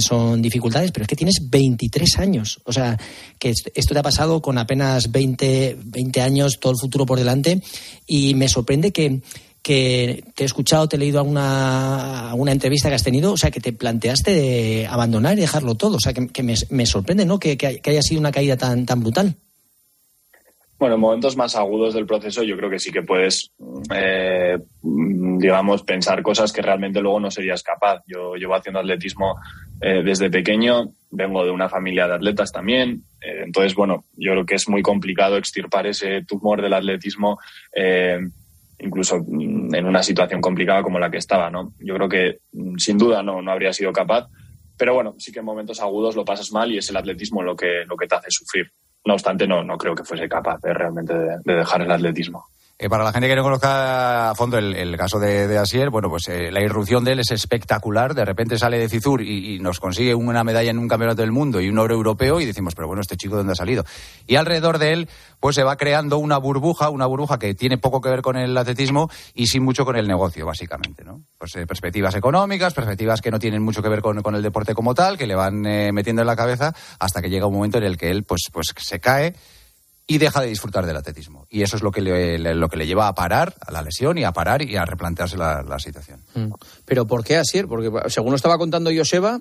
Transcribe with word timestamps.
son 0.00 0.42
dificultades, 0.42 0.92
pero 0.92 1.04
es 1.04 1.08
que 1.08 1.16
tienes 1.16 1.48
23 1.48 2.18
años. 2.18 2.60
O 2.64 2.72
sea, 2.72 2.98
que 3.38 3.50
esto 3.50 3.94
te 3.94 3.98
ha 3.98 4.02
pasado 4.02 4.40
con 4.40 4.58
apenas 4.58 5.10
20, 5.10 5.78
20 5.84 6.20
años, 6.22 6.60
todo 6.60 6.72
el 6.72 6.78
futuro 6.78 7.06
por 7.06 7.18
delante. 7.18 7.62
Y 8.06 8.34
me 8.34 8.48
sorprende 8.48 8.92
que, 8.92 9.20
que 9.62 10.24
te 10.34 10.44
he 10.44 10.46
escuchado, 10.46 10.88
te 10.88 10.96
he 10.96 10.98
leído 10.98 11.20
alguna, 11.20 12.30
alguna 12.30 12.52
entrevista 12.52 12.88
que 12.88 12.94
has 12.94 13.04
tenido, 13.04 13.32
o 13.32 13.36
sea, 13.36 13.50
que 13.50 13.60
te 13.60 13.72
planteaste 13.72 14.32
de 14.32 14.86
abandonar 14.86 15.36
y 15.36 15.42
dejarlo 15.42 15.74
todo. 15.74 15.96
O 15.96 16.00
sea, 16.00 16.12
que, 16.12 16.42
me, 16.42 16.86
sorprende, 16.86 17.26
¿no? 17.26 17.38
Que, 17.38 17.56
que, 17.56 17.80
haya 17.84 18.02
sido 18.02 18.20
una 18.20 18.32
caída 18.32 18.56
tan, 18.56 18.86
tan 18.86 19.00
brutal. 19.00 19.36
Bueno, 20.80 20.94
en 20.94 21.00
momentos 21.02 21.36
más 21.36 21.56
agudos 21.56 21.92
del 21.92 22.06
proceso 22.06 22.42
yo 22.42 22.56
creo 22.56 22.70
que 22.70 22.78
sí 22.78 22.90
que 22.90 23.02
puedes, 23.02 23.52
eh, 23.94 24.56
digamos, 24.82 25.82
pensar 25.82 26.22
cosas 26.22 26.54
que 26.54 26.62
realmente 26.62 27.02
luego 27.02 27.20
no 27.20 27.30
serías 27.30 27.62
capaz. 27.62 28.02
Yo 28.06 28.34
llevo 28.36 28.54
haciendo 28.54 28.80
atletismo 28.80 29.36
eh, 29.82 30.00
desde 30.02 30.30
pequeño, 30.30 30.94
vengo 31.10 31.44
de 31.44 31.50
una 31.50 31.68
familia 31.68 32.08
de 32.08 32.14
atletas 32.14 32.50
también, 32.50 33.02
eh, 33.20 33.42
entonces, 33.44 33.74
bueno, 33.74 34.06
yo 34.16 34.32
creo 34.32 34.46
que 34.46 34.54
es 34.54 34.70
muy 34.70 34.80
complicado 34.80 35.36
extirpar 35.36 35.86
ese 35.86 36.24
tumor 36.24 36.62
del 36.62 36.72
atletismo, 36.72 37.38
incluso 38.78 39.16
en 39.16 39.84
una 39.84 40.02
situación 40.02 40.40
complicada 40.40 40.82
como 40.82 40.98
la 40.98 41.10
que 41.10 41.18
estaba, 41.18 41.50
¿no? 41.50 41.74
Yo 41.78 41.94
creo 41.96 42.08
que 42.08 42.38
sin 42.78 42.96
duda 42.96 43.22
no, 43.22 43.42
no 43.42 43.52
habría 43.52 43.74
sido 43.74 43.92
capaz, 43.92 44.28
pero 44.78 44.94
bueno, 44.94 45.14
sí 45.18 45.30
que 45.30 45.40
en 45.40 45.44
momentos 45.44 45.78
agudos 45.80 46.16
lo 46.16 46.24
pasas 46.24 46.50
mal 46.52 46.72
y 46.72 46.78
es 46.78 46.88
el 46.88 46.96
atletismo 46.96 47.42
lo 47.42 47.54
que, 47.54 47.84
lo 47.86 47.98
que 47.98 48.06
te 48.06 48.14
hace 48.14 48.30
sufrir. 48.30 48.72
No 49.04 49.14
obstante, 49.14 49.46
no, 49.46 49.64
no 49.64 49.78
creo 49.78 49.94
que 49.94 50.04
fuese 50.04 50.28
capaz 50.28 50.60
de, 50.60 50.74
realmente 50.74 51.14
de 51.14 51.54
dejar 51.54 51.82
el 51.82 51.90
atletismo. 51.90 52.46
Eh, 52.82 52.88
para 52.88 53.04
la 53.04 53.12
gente 53.12 53.28
que 53.28 53.36
no 53.36 53.42
conozca 53.42 54.30
a 54.30 54.34
fondo 54.34 54.56
el, 54.56 54.96
caso 54.96 55.18
de, 55.18 55.58
Asier, 55.58 55.90
bueno, 55.90 56.08
pues 56.08 56.28
eh, 56.28 56.50
la 56.50 56.62
irrupción 56.62 57.04
de 57.04 57.12
él 57.12 57.20
es 57.20 57.30
espectacular. 57.30 58.14
De 58.14 58.24
repente 58.24 58.56
sale 58.56 58.78
de 58.78 58.88
Cizur 58.88 59.20
y, 59.20 59.58
nos 59.58 59.80
consigue 59.80 60.14
una 60.14 60.44
medalla 60.44 60.70
en 60.70 60.78
un 60.78 60.88
campeonato 60.88 61.20
del 61.20 61.30
mundo 61.30 61.60
y 61.60 61.68
un 61.68 61.78
oro 61.78 61.94
europeo 61.94 62.40
y 62.40 62.46
decimos, 62.46 62.74
pero 62.74 62.88
bueno, 62.88 63.02
este 63.02 63.18
chico 63.18 63.36
dónde 63.36 63.52
ha 63.52 63.54
salido. 63.54 63.84
Y 64.26 64.36
alrededor 64.36 64.78
de 64.78 64.94
él, 64.94 65.08
pues 65.40 65.56
se 65.56 65.62
va 65.62 65.76
creando 65.76 66.16
una 66.16 66.38
burbuja, 66.38 66.88
una 66.88 67.04
burbuja 67.04 67.38
que 67.38 67.54
tiene 67.54 67.76
poco 67.76 68.00
que 68.00 68.08
ver 68.08 68.22
con 68.22 68.38
el 68.38 68.56
atletismo 68.56 69.10
y 69.34 69.48
sí 69.48 69.60
mucho 69.60 69.84
con 69.84 69.96
el 69.96 70.08
negocio, 70.08 70.46
básicamente, 70.46 71.04
¿no? 71.04 71.22
Pues 71.36 71.54
eh, 71.56 71.66
perspectivas 71.66 72.14
económicas, 72.14 72.72
perspectivas 72.72 73.20
que 73.20 73.30
no 73.30 73.38
tienen 73.38 73.62
mucho 73.62 73.82
que 73.82 73.90
ver 73.90 74.00
con, 74.00 74.34
el 74.34 74.42
deporte 74.42 74.72
como 74.72 74.94
tal, 74.94 75.18
que 75.18 75.26
le 75.26 75.34
van 75.34 75.60
metiendo 75.60 76.22
en 76.22 76.26
la 76.26 76.36
cabeza 76.36 76.74
hasta 76.98 77.20
que 77.20 77.28
llega 77.28 77.44
un 77.44 77.52
momento 77.52 77.76
en 77.76 77.84
el 77.84 77.98
que 77.98 78.10
él, 78.10 78.24
pues, 78.24 78.48
pues 78.50 78.72
se 78.74 79.00
cae 79.00 79.34
y 80.10 80.18
deja 80.18 80.40
de 80.40 80.48
disfrutar 80.48 80.86
del 80.86 80.96
atletismo. 80.96 81.46
Y 81.50 81.62
eso 81.62 81.76
es 81.76 81.82
lo 81.82 81.92
que 81.92 82.00
le, 82.00 82.36
lo 82.56 82.68
que 82.68 82.76
le 82.76 82.84
lleva 82.88 83.06
a 83.06 83.14
parar 83.14 83.54
a 83.64 83.70
la 83.70 83.80
lesión 83.80 84.18
y 84.18 84.24
a 84.24 84.32
parar 84.32 84.60
y 84.60 84.74
a 84.74 84.84
replantearse 84.84 85.36
la, 85.36 85.78
situación. 85.78 86.20
Mm. 86.34 86.50
Pero 86.84 87.06
¿por 87.06 87.22
qué 87.22 87.36
así? 87.36 87.62
Porque 87.62 87.92
según 88.08 88.30
lo 88.30 88.36
estaba 88.36 88.58
contando 88.58 88.90
Joseba, 88.92 89.38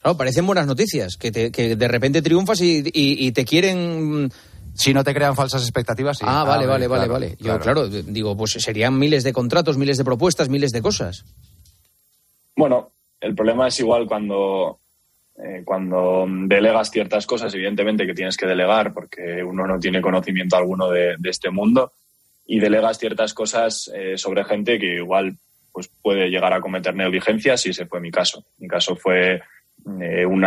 claro, 0.00 0.16
parecen 0.16 0.46
buenas 0.46 0.66
noticias, 0.66 1.18
que, 1.18 1.52
que 1.52 1.76
de 1.76 1.88
repente 1.88 2.22
triunfas 2.22 2.58
y, 2.62 3.32
te 3.32 3.44
quieren... 3.44 4.32
Si 4.72 4.94
no 4.94 5.04
te 5.04 5.12
crean 5.12 5.36
falsas 5.36 5.60
expectativas, 5.60 6.16
sí. 6.16 6.24
Ah, 6.26 6.44
vale, 6.44 6.64
vale, 6.64 6.86
vale, 6.86 7.06
vale. 7.06 7.36
Yo, 7.38 7.58
claro, 7.60 7.86
digo, 7.88 8.34
pues 8.34 8.52
serían 8.52 8.98
miles 8.98 9.24
de 9.24 9.34
contratos, 9.34 9.76
miles 9.76 9.98
de 9.98 10.04
propuestas, 10.04 10.48
miles 10.48 10.70
de 10.70 10.80
cosas. 10.80 11.26
Bueno, 12.56 12.92
el 13.20 13.34
problema 13.34 13.68
es 13.68 13.78
igual 13.80 14.06
cuando 14.06 14.78
eh, 15.40 15.62
cuando 15.64 16.26
delegas 16.28 16.90
ciertas 16.90 17.24
cosas, 17.24 17.54
evidentemente 17.54 18.06
que 18.06 18.14
tienes 18.14 18.36
que 18.36 18.46
delegar 18.46 18.92
porque 18.92 19.44
uno 19.44 19.68
no 19.68 19.78
tiene 19.78 20.00
conocimiento 20.00 20.56
alguno 20.56 20.90
de, 20.90 21.16
este 21.24 21.50
mundo 21.50 21.92
y 22.44 22.58
delegas 22.58 22.98
ciertas 22.98 23.34
cosas 23.34 23.88
eh, 23.94 24.18
sobre 24.18 24.44
gente 24.44 24.80
que 24.80 24.96
igual 24.96 25.36
pues 25.70 25.88
puede 26.02 26.28
llegar 26.28 26.52
a 26.52 26.60
cometer 26.60 26.92
negligencias 26.96 27.66
y 27.66 27.70
ese 27.70 27.86
fue 27.86 28.00
mi 28.00 28.10
caso. 28.10 28.44
Mi 28.58 28.66
caso 28.66 28.96
fue 28.96 29.40
eh, 30.00 30.26
un 30.26 30.40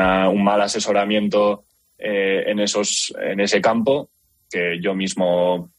mal 0.44 0.62
asesoramiento 0.62 1.64
en, 1.98 2.60
esos, 2.60 3.14
en 3.22 3.40
ese 3.40 3.62
campo 3.62 4.10
que 4.50 4.82
yo 4.82 4.96
mismo 4.96 5.70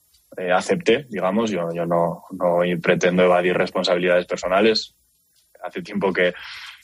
acepté, 0.54 1.04
digamos. 1.10 1.50
Yo, 1.50 1.68
yo 1.74 1.84
no, 1.84 2.22
no, 2.30 2.60
pretendo 2.80 3.24
evadir 3.24 3.54
responsabilidades 3.54 4.24
personales. 4.24 4.94
Hace 5.62 5.82
tiempo 5.82 6.12
que, 6.12 6.32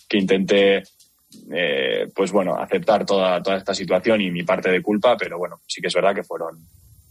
que 0.09 0.19
intenté 0.19 0.83
eh, 1.53 2.11
pues 2.15 2.33
bueno, 2.33 2.57
aceptar 2.57 3.05
toda, 3.05 3.43
toda 3.43 3.57
esta 3.57 3.75
situación 3.75 4.21
y 4.21 4.31
mi 4.31 4.43
parte 4.43 4.71
de 4.71 4.83
culpa, 4.83 5.17
pero 5.17 5.39
bueno, 5.39 5.61
sí 5.67 5.81
que 5.81 5.89
es 5.89 5.95
verdad 5.95 6.15
que 6.15 6.23
fueron 6.23 6.59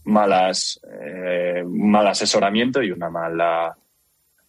malas, 0.04 0.80
eh, 0.84 1.62
mal 1.66 2.06
asesoramiento 2.06 2.82
y 2.82 2.90
una 2.90 3.10
mala, 3.10 3.76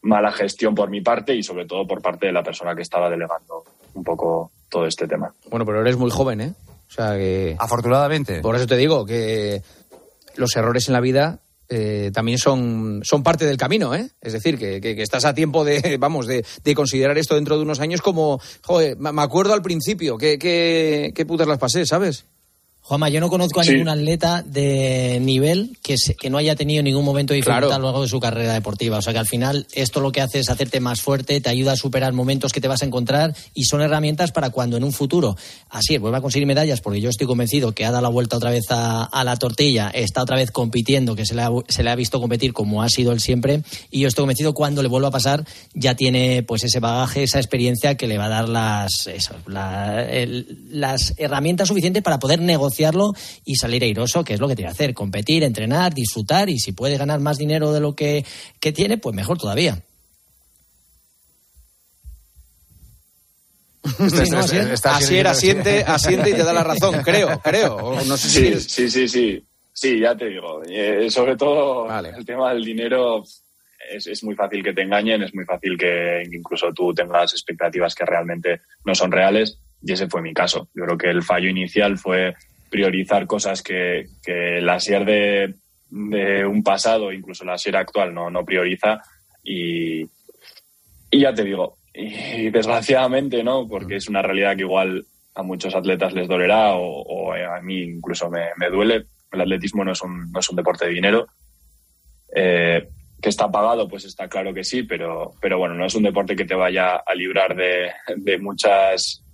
mala 0.01 0.31
gestión 0.31 0.73
por 0.73 0.89
mi 0.89 1.01
parte 1.01 1.35
y 1.35 1.43
sobre 1.43 1.65
todo 1.65 1.85
por 1.85 2.01
parte 2.01 2.27
de 2.27 2.33
la 2.33 2.43
persona 2.43 2.75
que 2.75 2.81
estaba 2.81 3.09
delegando 3.09 3.63
un 3.93 4.03
poco 4.03 4.51
todo 4.69 4.85
este 4.85 5.07
tema. 5.07 5.33
Bueno, 5.49 5.65
pero 5.65 5.81
eres 5.81 5.97
muy 5.97 6.11
joven, 6.11 6.41
¿eh? 6.41 6.53
O 6.87 6.91
sea 6.91 7.15
que... 7.15 7.55
Afortunadamente. 7.59 8.41
Por 8.41 8.55
eso 8.55 8.65
te 8.65 8.77
digo 8.77 9.05
que 9.05 9.61
los 10.35 10.55
errores 10.55 10.87
en 10.87 10.93
la 10.93 11.01
vida 11.01 11.39
eh, 11.69 12.09
también 12.13 12.39
son, 12.39 13.01
son 13.03 13.21
parte 13.21 13.45
del 13.45 13.57
camino, 13.57 13.93
¿eh? 13.93 14.09
Es 14.21 14.33
decir, 14.33 14.57
que, 14.57 14.79
estás 15.01 15.25
a 15.25 15.35
tiempo 15.35 15.63
de, 15.63 15.97
vamos, 15.99 16.25
de, 16.25 16.43
de, 16.63 16.75
considerar 16.75 17.17
esto 17.17 17.35
dentro 17.35 17.57
de 17.57 17.63
unos 17.63 17.79
años 17.79 18.01
como, 18.01 18.41
joder, 18.63 18.97
me 18.97 19.21
acuerdo 19.21 19.53
al 19.53 19.61
principio, 19.61 20.17
que, 20.17 20.39
que, 20.39 21.11
que 21.13 21.25
putas 21.25 21.47
las 21.47 21.59
pasé, 21.59 21.85
¿sabes? 21.85 22.25
Juanma, 22.89 23.09
yo 23.09 23.19
no 23.19 23.29
conozco 23.29 23.61
a 23.61 23.63
ningún 23.65 23.87
atleta 23.87 24.41
de 24.41 25.19
nivel 25.21 25.77
que, 25.83 25.93
que 26.19 26.31
no 26.31 26.39
haya 26.39 26.55
tenido 26.55 26.81
ningún 26.81 27.05
momento 27.05 27.33
de 27.33 27.35
dificultad 27.35 27.73
a 27.73 27.77
lo 27.77 27.85
largo 27.85 28.01
de 28.01 28.07
su 28.07 28.19
carrera 28.19 28.51
deportiva. 28.53 28.97
O 28.97 29.01
sea 29.03 29.13
que 29.13 29.19
al 29.19 29.27
final 29.27 29.67
esto 29.73 29.99
lo 29.99 30.11
que 30.11 30.21
hace 30.21 30.39
es 30.39 30.49
hacerte 30.49 30.79
más 30.79 30.99
fuerte, 30.99 31.39
te 31.39 31.49
ayuda 31.51 31.73
a 31.73 31.75
superar 31.75 32.13
momentos 32.13 32.51
que 32.51 32.61
te 32.61 32.67
vas 32.67 32.81
a 32.81 32.85
encontrar 32.85 33.35
y 33.53 33.65
son 33.65 33.81
herramientas 33.81 34.31
para 34.31 34.49
cuando 34.49 34.75
en 34.75 34.83
un 34.83 34.91
futuro, 34.91 35.37
así 35.69 35.93
es, 35.93 36.01
vuelva 36.01 36.17
a 36.17 36.21
conseguir 36.21 36.47
medallas, 36.47 36.81
porque 36.81 36.99
yo 36.99 37.11
estoy 37.11 37.27
convencido 37.27 37.73
que 37.73 37.85
ha 37.85 37.91
dado 37.91 38.01
la 38.01 38.09
vuelta 38.09 38.37
otra 38.37 38.49
vez 38.49 38.65
a, 38.71 39.23
la 39.23 39.37
tortilla, 39.37 39.91
está 39.93 40.23
otra 40.23 40.37
vez 40.37 40.49
compitiendo, 40.49 41.15
que 41.15 41.27
se 41.27 41.35
le, 41.35 41.43
ha, 41.43 41.49
se 41.67 41.83
le 41.83 41.91
ha 41.91 41.95
visto 41.95 42.19
competir 42.19 42.53
como 42.53 42.81
ha 42.81 42.89
sido 42.89 43.11
él 43.11 43.19
siempre, 43.19 43.61
y 43.91 43.99
yo 43.99 44.07
estoy 44.07 44.23
convencido 44.23 44.55
cuando 44.55 44.81
le 44.81 44.89
vuelva 44.89 45.09
a 45.09 45.11
pasar 45.11 45.45
ya 45.75 45.93
tiene 45.93 46.41
pues 46.41 46.63
ese 46.63 46.79
bagaje, 46.79 47.21
esa 47.21 47.37
experiencia 47.37 47.95
que 47.97 48.07
le 48.07 48.17
va 48.17 48.25
a 48.25 48.29
dar 48.29 48.49
las, 48.49 49.07
las 49.45 51.13
herramientas 51.17 51.67
suficientes 51.67 52.01
para 52.01 52.17
poder 52.17 52.41
negociar 52.41 52.78
y 53.45 53.55
salir 53.55 53.83
airoso, 53.83 54.23
que 54.23 54.33
es 54.33 54.39
lo 54.39 54.47
que 54.47 54.55
tiene 54.55 54.69
que 54.69 54.73
hacer, 54.73 54.93
competir, 54.93 55.43
entrenar, 55.43 55.93
disfrutar 55.93 56.49
y 56.49 56.59
si 56.59 56.71
puede 56.71 56.97
ganar 56.97 57.19
más 57.19 57.37
dinero 57.37 57.73
de 57.73 57.79
lo 57.79 57.95
que, 57.95 58.25
tiene, 58.73 58.97
pues 58.97 59.15
mejor 59.15 59.37
todavía. 59.37 59.81
así 64.83 65.17
era, 65.17 65.31
asiente, 65.31 65.83
asiente 65.83 66.29
y 66.29 66.33
te 66.33 66.43
da 66.43 66.53
la 66.53 66.63
razón, 66.63 67.01
creo, 67.03 67.39
creo. 67.41 68.01
No 68.05 68.17
sé 68.17 68.29
sí, 68.29 68.59
sí, 68.59 68.89
sí, 68.89 69.07
sí, 69.07 69.43
sí, 69.73 69.99
ya 69.99 70.15
te 70.15 70.25
digo. 70.25 70.61
Eh, 70.63 71.09
sobre 71.09 71.35
todo 71.35 71.87
el 71.99 72.25
tema 72.25 72.53
del 72.53 72.63
dinero 72.63 73.23
es, 73.89 74.07
es, 74.07 74.23
muy 74.23 74.35
fácil 74.35 74.63
que 74.63 74.73
te 74.73 74.83
engañen, 74.83 75.23
es 75.23 75.33
muy 75.33 75.45
fácil 75.45 75.77
que 75.77 76.23
incluso 76.31 76.71
tú 76.73 76.93
tengas 76.93 77.33
expectativas 77.33 77.95
que 77.95 78.05
realmente 78.05 78.61
no 78.85 78.93
son 78.93 79.11
reales 79.11 79.57
y 79.81 79.93
ese 79.93 80.07
fue 80.07 80.21
mi 80.21 80.33
caso. 80.33 80.69
Yo 80.73 80.85
creo 80.85 80.97
que 80.97 81.09
el 81.09 81.23
fallo 81.23 81.49
inicial 81.49 81.97
fue 81.97 82.35
priorizar 82.69 83.27
cosas 83.27 83.61
que, 83.61 84.05
que 84.23 84.61
la 84.61 84.79
SIER 84.79 85.05
de, 85.05 85.55
de, 85.89 86.45
un 86.45 86.63
pasado, 86.63 87.11
incluso 87.11 87.43
la 87.43 87.57
SIER 87.57 87.77
actual, 87.77 88.13
no, 88.13 88.29
no 88.29 88.45
prioriza. 88.45 89.01
Y, 89.43 90.03
y 90.03 91.19
ya 91.19 91.33
te 91.33 91.43
digo, 91.43 91.77
y 91.93 92.49
desgraciadamente, 92.49 93.43
¿no? 93.43 93.67
Porque 93.67 93.95
es 93.95 94.07
una 94.07 94.21
realidad 94.21 94.55
que 94.55 94.63
igual 94.63 95.05
a 95.35 95.43
muchos 95.43 95.73
atletas 95.75 96.13
les 96.13 96.27
dolerá 96.27 96.73
o, 96.75 97.33
a 97.33 97.61
mí 97.61 97.81
incluso 97.81 98.29
me, 98.29 98.47
me, 98.57 98.69
duele. 98.69 99.05
El 99.31 99.41
atletismo 99.41 99.83
no 99.83 99.91
es 99.91 100.01
un, 100.01 100.31
no 100.31 100.39
es 100.39 100.49
un 100.49 100.55
deporte 100.55 100.85
de 100.85 100.91
dinero. 100.91 101.27
Eh, 102.35 102.87
que 103.21 103.29
está 103.29 103.51
pagado, 103.51 103.89
pues 103.89 104.05
está 104.05 104.29
claro 104.29 104.53
que 104.53 104.63
sí, 104.63 104.83
pero, 104.83 105.33
pero 105.41 105.57
bueno, 105.57 105.75
no 105.75 105.85
es 105.85 105.93
un 105.95 106.03
deporte 106.03 106.37
que 106.37 106.45
te 106.45 106.55
vaya 106.55 106.95
a 106.95 107.15
librar 107.15 107.53
de, 107.53 107.91
de 108.15 108.37
muchas 108.37 109.25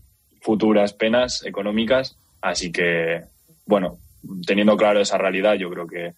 futuras 0.41 0.93
penas 0.93 1.45
económicas 1.45 2.17
Así 2.45 2.71
que, 2.71 3.23
bueno, 3.65 3.97
teniendo 4.45 4.77
claro 4.77 4.99
esa 5.01 5.17
realidad, 5.17 5.55
yo 5.55 5.69
creo 5.69 5.87
que, 5.87 6.13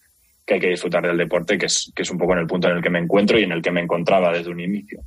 hay 0.49 0.59
que 0.59 0.69
disfrutar 0.69 1.05
del 1.05 1.17
deporte, 1.17 1.57
que 1.57 1.65
es, 1.65 1.91
que 1.93 2.03
es 2.03 2.11
un 2.11 2.17
poco 2.17 2.33
en 2.33 2.39
el 2.39 2.47
punto 2.47 2.69
en 2.69 2.77
el 2.77 2.83
que 2.83 2.89
me 2.89 2.99
encuentro 2.99 3.37
y 3.37 3.43
en 3.43 3.51
el 3.51 3.61
que 3.61 3.71
me 3.71 3.81
encontraba 3.81 4.31
desde 4.31 4.51
un 4.51 4.61
inicio. 4.61 5.01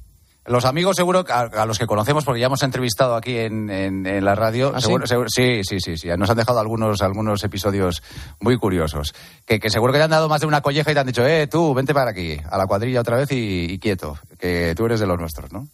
Los 0.47 0.65
amigos 0.65 0.97
seguro, 0.97 1.25
a, 1.29 1.67
los 1.67 1.79
que 1.79 1.87
conocemos, 1.87 2.25
porque 2.25 2.41
ya 2.41 2.47
hemos 2.47 2.63
entrevistado 2.63 3.15
aquí 3.15 3.37
en, 3.37 4.25
la 4.25 4.35
radio, 4.35 4.73
¿Ah, 4.75 4.81
sí? 4.81 5.63
sí? 5.63 5.79
sí, 5.81 5.97
sí, 5.97 6.09
nos 6.17 6.31
han 6.31 6.37
dejado 6.37 6.59
algunos, 6.59 7.03
algunos 7.03 7.45
episodios 7.45 8.03
muy 8.41 8.57
curiosos, 8.57 9.15
que, 9.47 9.61
seguro 9.69 9.93
que 9.93 9.99
te 9.99 10.05
han 10.05 10.11
dado 10.11 10.29
más 10.29 10.41
de 10.41 10.47
una 10.47 10.63
colleja 10.63 10.91
y 10.91 10.95
te 10.95 11.01
han 11.01 11.07
dicho, 11.07 11.27
eh, 11.27 11.47
tú, 11.47 11.75
vente 11.75 11.93
para 11.93 12.11
aquí, 12.11 12.39
a 12.51 12.57
la 12.57 12.67
cuadrilla 12.67 13.01
otra 13.01 13.17
vez 13.17 13.29
y, 13.31 13.79
quieto, 13.79 14.19
que 14.39 14.75
tú 14.75 14.87
eres 14.87 14.99
de 14.99 15.07
los 15.07 15.19
nuestros, 15.19 15.53
¿no? 15.53 15.69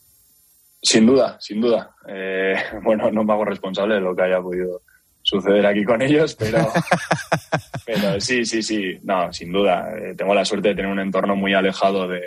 Sin 0.82 1.06
duda, 1.06 1.38
sin 1.40 1.60
duda. 1.60 1.94
Eh, 2.08 2.54
bueno, 2.82 3.10
no 3.10 3.24
me 3.24 3.32
hago 3.32 3.44
responsable 3.44 3.94
de 3.94 4.00
lo 4.00 4.14
que 4.14 4.22
haya 4.22 4.40
podido 4.40 4.82
suceder 5.26 5.66
aquí 5.66 5.84
con 5.84 6.00
ellos, 6.00 6.36
pero, 6.36 6.72
pero 7.84 8.20
sí, 8.20 8.46
sí, 8.46 8.62
sí, 8.62 8.98
no, 9.02 9.32
sin 9.32 9.50
duda. 9.52 9.90
Eh, 9.98 10.14
tengo 10.16 10.32
la 10.34 10.44
suerte 10.44 10.68
de 10.68 10.76
tener 10.76 10.90
un 10.90 11.00
entorno 11.00 11.34
muy 11.34 11.52
alejado 11.52 12.06
de, 12.06 12.22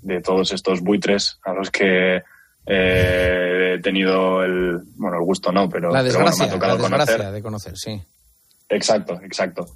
de, 0.00 0.22
todos 0.22 0.52
estos 0.52 0.80
buitres 0.80 1.38
a 1.44 1.52
los 1.52 1.70
que 1.70 2.22
eh, 2.66 3.74
he 3.74 3.82
tenido 3.82 4.42
el, 4.42 4.80
bueno, 4.96 5.18
el 5.18 5.24
gusto 5.24 5.52
no, 5.52 5.68
pero, 5.68 5.92
la 5.92 6.02
desgracia, 6.02 6.46
me 6.46 6.50
ha 6.50 6.54
tocado 6.54 6.78
conocer. 6.78 7.22
de 7.22 7.42
conocer, 7.42 7.76
sí. 7.76 8.00
Exacto, 8.70 9.20
exacto. 9.22 9.66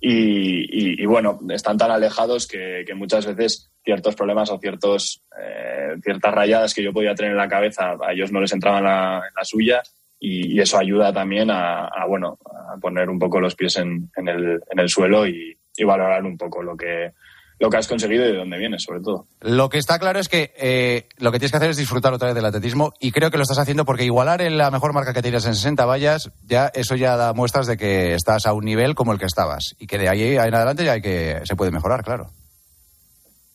Y, 0.00 1.04
bueno, 1.06 1.40
están 1.48 1.76
tan 1.78 1.90
alejados 1.90 2.46
que, 2.46 2.84
muchas 2.94 3.24
veces 3.24 3.70
ciertos 3.82 4.14
problemas 4.14 4.50
o 4.50 4.58
ciertos, 4.58 5.22
eh, 5.40 5.96
ciertas 6.04 6.32
rayadas 6.32 6.74
que 6.74 6.82
yo 6.82 6.92
podía 6.92 7.14
tener 7.14 7.32
en 7.32 7.38
la 7.38 7.48
cabeza, 7.48 7.96
a 8.06 8.12
ellos 8.12 8.30
no 8.30 8.40
les 8.40 8.52
entraban 8.52 8.84
en 8.84 9.34
la 9.34 9.44
suya 9.44 9.82
y, 10.20 10.60
eso 10.60 10.78
ayuda 10.78 11.12
también 11.12 11.50
a, 11.50 11.88
bueno, 12.08 12.38
a 12.44 12.76
poner 12.78 13.08
un 13.08 13.18
poco 13.18 13.40
los 13.40 13.54
pies 13.54 13.76
en, 13.76 14.10
el, 14.16 14.60
en 14.70 14.78
el, 14.78 14.88
suelo 14.88 15.26
y, 15.26 15.56
valorar 15.84 16.24
un 16.24 16.36
poco 16.36 16.60
lo 16.60 16.76
que, 16.76 17.12
lo 17.60 17.70
que 17.70 17.76
has 17.76 17.86
conseguido 17.86 18.24
y 18.24 18.32
de 18.32 18.38
dónde 18.38 18.58
vienes, 18.58 18.82
sobre 18.82 19.00
todo. 19.00 19.26
Lo 19.40 19.68
que 19.68 19.78
está 19.78 20.00
claro 20.00 20.18
es 20.18 20.28
que 20.28 20.52
eh, 20.58 21.08
lo 21.18 21.30
que 21.30 21.38
tienes 21.38 21.52
que 21.52 21.56
hacer 21.56 21.70
es 21.70 21.76
disfrutar 21.76 22.12
otra 22.12 22.26
vez 22.26 22.34
del 22.34 22.44
atletismo 22.44 22.92
y 22.98 23.12
creo 23.12 23.30
que 23.30 23.36
lo 23.36 23.44
estás 23.44 23.60
haciendo 23.60 23.84
porque 23.84 24.04
igualar 24.04 24.42
en 24.42 24.58
la 24.58 24.72
mejor 24.72 24.92
marca 24.92 25.14
que 25.14 25.22
tienes 25.22 25.46
en 25.46 25.54
60 25.54 25.84
vallas, 25.84 26.32
ya 26.44 26.66
eso 26.74 26.96
ya 26.96 27.16
da 27.16 27.32
muestras 27.32 27.68
de 27.68 27.76
que 27.76 28.14
estás 28.14 28.46
a 28.46 28.54
un 28.54 28.64
nivel 28.64 28.96
como 28.96 29.12
el 29.12 29.20
que 29.20 29.26
estabas 29.26 29.76
y 29.78 29.86
que 29.86 29.98
de 29.98 30.08
ahí 30.08 30.36
en 30.36 30.54
adelante 30.54 30.84
ya 30.84 30.94
hay 30.94 31.00
que 31.00 31.40
se 31.44 31.54
puede 31.54 31.70
mejorar, 31.70 32.02
claro. 32.02 32.32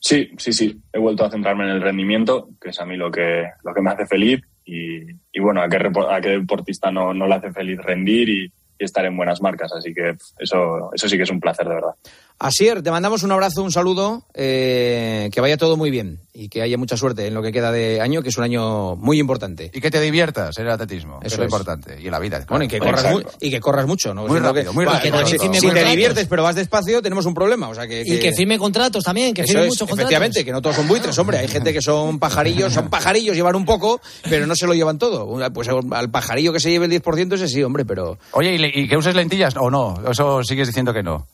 Sí, 0.04 0.32
sí, 0.38 0.52
sí. 0.52 0.82
He 0.92 1.00
vuelto 1.00 1.24
a 1.24 1.32
centrarme 1.32 1.64
en 1.64 1.70
el 1.70 1.82
rendimiento, 1.82 2.50
que 2.62 2.70
es 2.70 2.80
a 2.82 2.86
mí 2.86 2.98
lo 2.98 3.10
que, 3.10 3.46
lo 3.64 3.74
que 3.74 3.82
me 3.82 3.92
hace 3.92 4.06
feliz. 4.06 4.42
Y, 4.66 5.40
bueno, 5.40 5.62
a 5.62 5.70
qué, 5.70 5.78
a 5.78 6.22
qué 6.22 6.30
deportista 6.30 6.92
no, 6.92 7.14
no 7.14 7.28
le 7.28 7.36
hace 7.36 7.52
feliz 7.52 7.80
rendir 7.80 8.30
y, 8.30 8.52
y 8.80 8.84
estar 8.84 9.06
en 9.06 9.18
buenas 9.18 9.42
marcas. 9.42 9.74
Así 9.74 9.94
que 9.94 10.16
eso, 10.40 10.92
eso 10.94 11.10
sí 11.10 11.18
que 11.18 11.24
es 11.24 11.32
un 11.32 11.40
placer, 11.40 11.68
de 11.68 11.76
verdad. 11.76 11.96
Asier, 12.44 12.84
te 12.84 12.92
mandamos 12.92 13.24
un 13.24 13.32
abrazo, 13.32 13.64
un 13.64 13.72
saludo, 13.72 14.26
eh, 14.34 15.30
que 15.32 15.40
vaya 15.40 15.56
todo 15.56 15.78
muy 15.78 15.90
bien 15.90 16.20
y 16.34 16.50
que 16.50 16.62
haya 16.62 16.78
mucha 16.78 16.98
suerte 16.98 17.26
en 17.26 17.34
lo 17.34 17.42
que 17.42 17.54
queda 17.54 17.72
de 17.72 18.02
año, 18.02 18.22
que 18.22 18.30
es 18.30 18.38
un 18.38 18.44
año 18.44 18.98
muy 18.98 19.18
importante. 19.18 19.72
Y 19.74 19.80
que 19.80 19.90
te 19.90 20.02
diviertas 20.02 20.58
en 20.58 20.66
el 20.66 20.72
atletismo, 20.72 21.20
eso 21.24 21.36
es 21.36 21.38
lo 21.38 21.46
importante, 21.46 22.02
y 22.02 22.08
en 22.08 22.12
la 22.12 22.20
vida. 22.20 22.46
Bueno, 22.50 22.66
y 22.66 22.68
que, 22.68 22.80
corras 22.80 23.06
y 23.40 23.50
que 23.50 23.62
corras 23.62 23.88
mucho, 23.88 24.14
¿no? 24.14 24.28
Muy 24.28 24.40
rápido, 24.40 24.74
muy 24.74 24.84
rápido. 24.84 25.26
si, 25.26 25.38
te 25.38 25.86
diviertes 25.86 26.28
pero 26.28 26.44
vas 26.44 26.56
despacio, 26.56 27.02
tenemos 27.02 27.26
un 27.26 27.34
problema. 27.34 27.70
O 27.70 27.76
sea, 27.76 27.88
que, 27.88 28.04
Y 28.06 28.20
que 28.20 28.34
firme 28.34 28.58
contratos 28.58 29.06
también, 29.06 29.34
que 29.34 29.46
firme 29.46 29.68
muchos 29.68 29.88
contratos. 29.88 30.02
Efectivamente, 30.02 30.44
que 30.44 30.52
no 30.52 30.62
todos 30.62 30.76
son 30.76 30.88
buitres, 30.90 31.18
hombre. 31.18 31.38
Hay 31.38 31.48
gente 31.48 31.72
que 31.72 31.82
son 31.82 32.20
pajarillos, 32.20 32.74
son 32.74 32.90
pajarillos, 32.90 33.38
llevan 33.38 33.56
un 33.56 33.64
poco, 33.64 34.02
pero 34.30 34.46
no 34.48 34.56
se 34.56 34.68
lo 34.68 34.74
llevan 34.74 34.98
todo. 34.98 35.30
Pues 35.54 35.70
al 35.70 36.10
pajarillo 36.12 36.52
que 36.52 36.60
se 36.60 36.72
lleve 36.72 36.88
el 36.88 36.92
10% 36.92 37.36
ese 37.36 37.48
sí, 37.48 37.64
hombre, 37.64 37.86
pero... 37.86 38.18
Oye, 38.32 38.56
¿y, 38.56 38.88
que 38.90 38.98
uses 38.98 39.16
lentillas 39.16 39.54
o 39.58 39.72
no? 39.72 39.96
Eso 40.10 40.44
sigues 40.44 40.68
diciendo 40.68 40.94
que 40.94 41.04
no. 41.04 41.28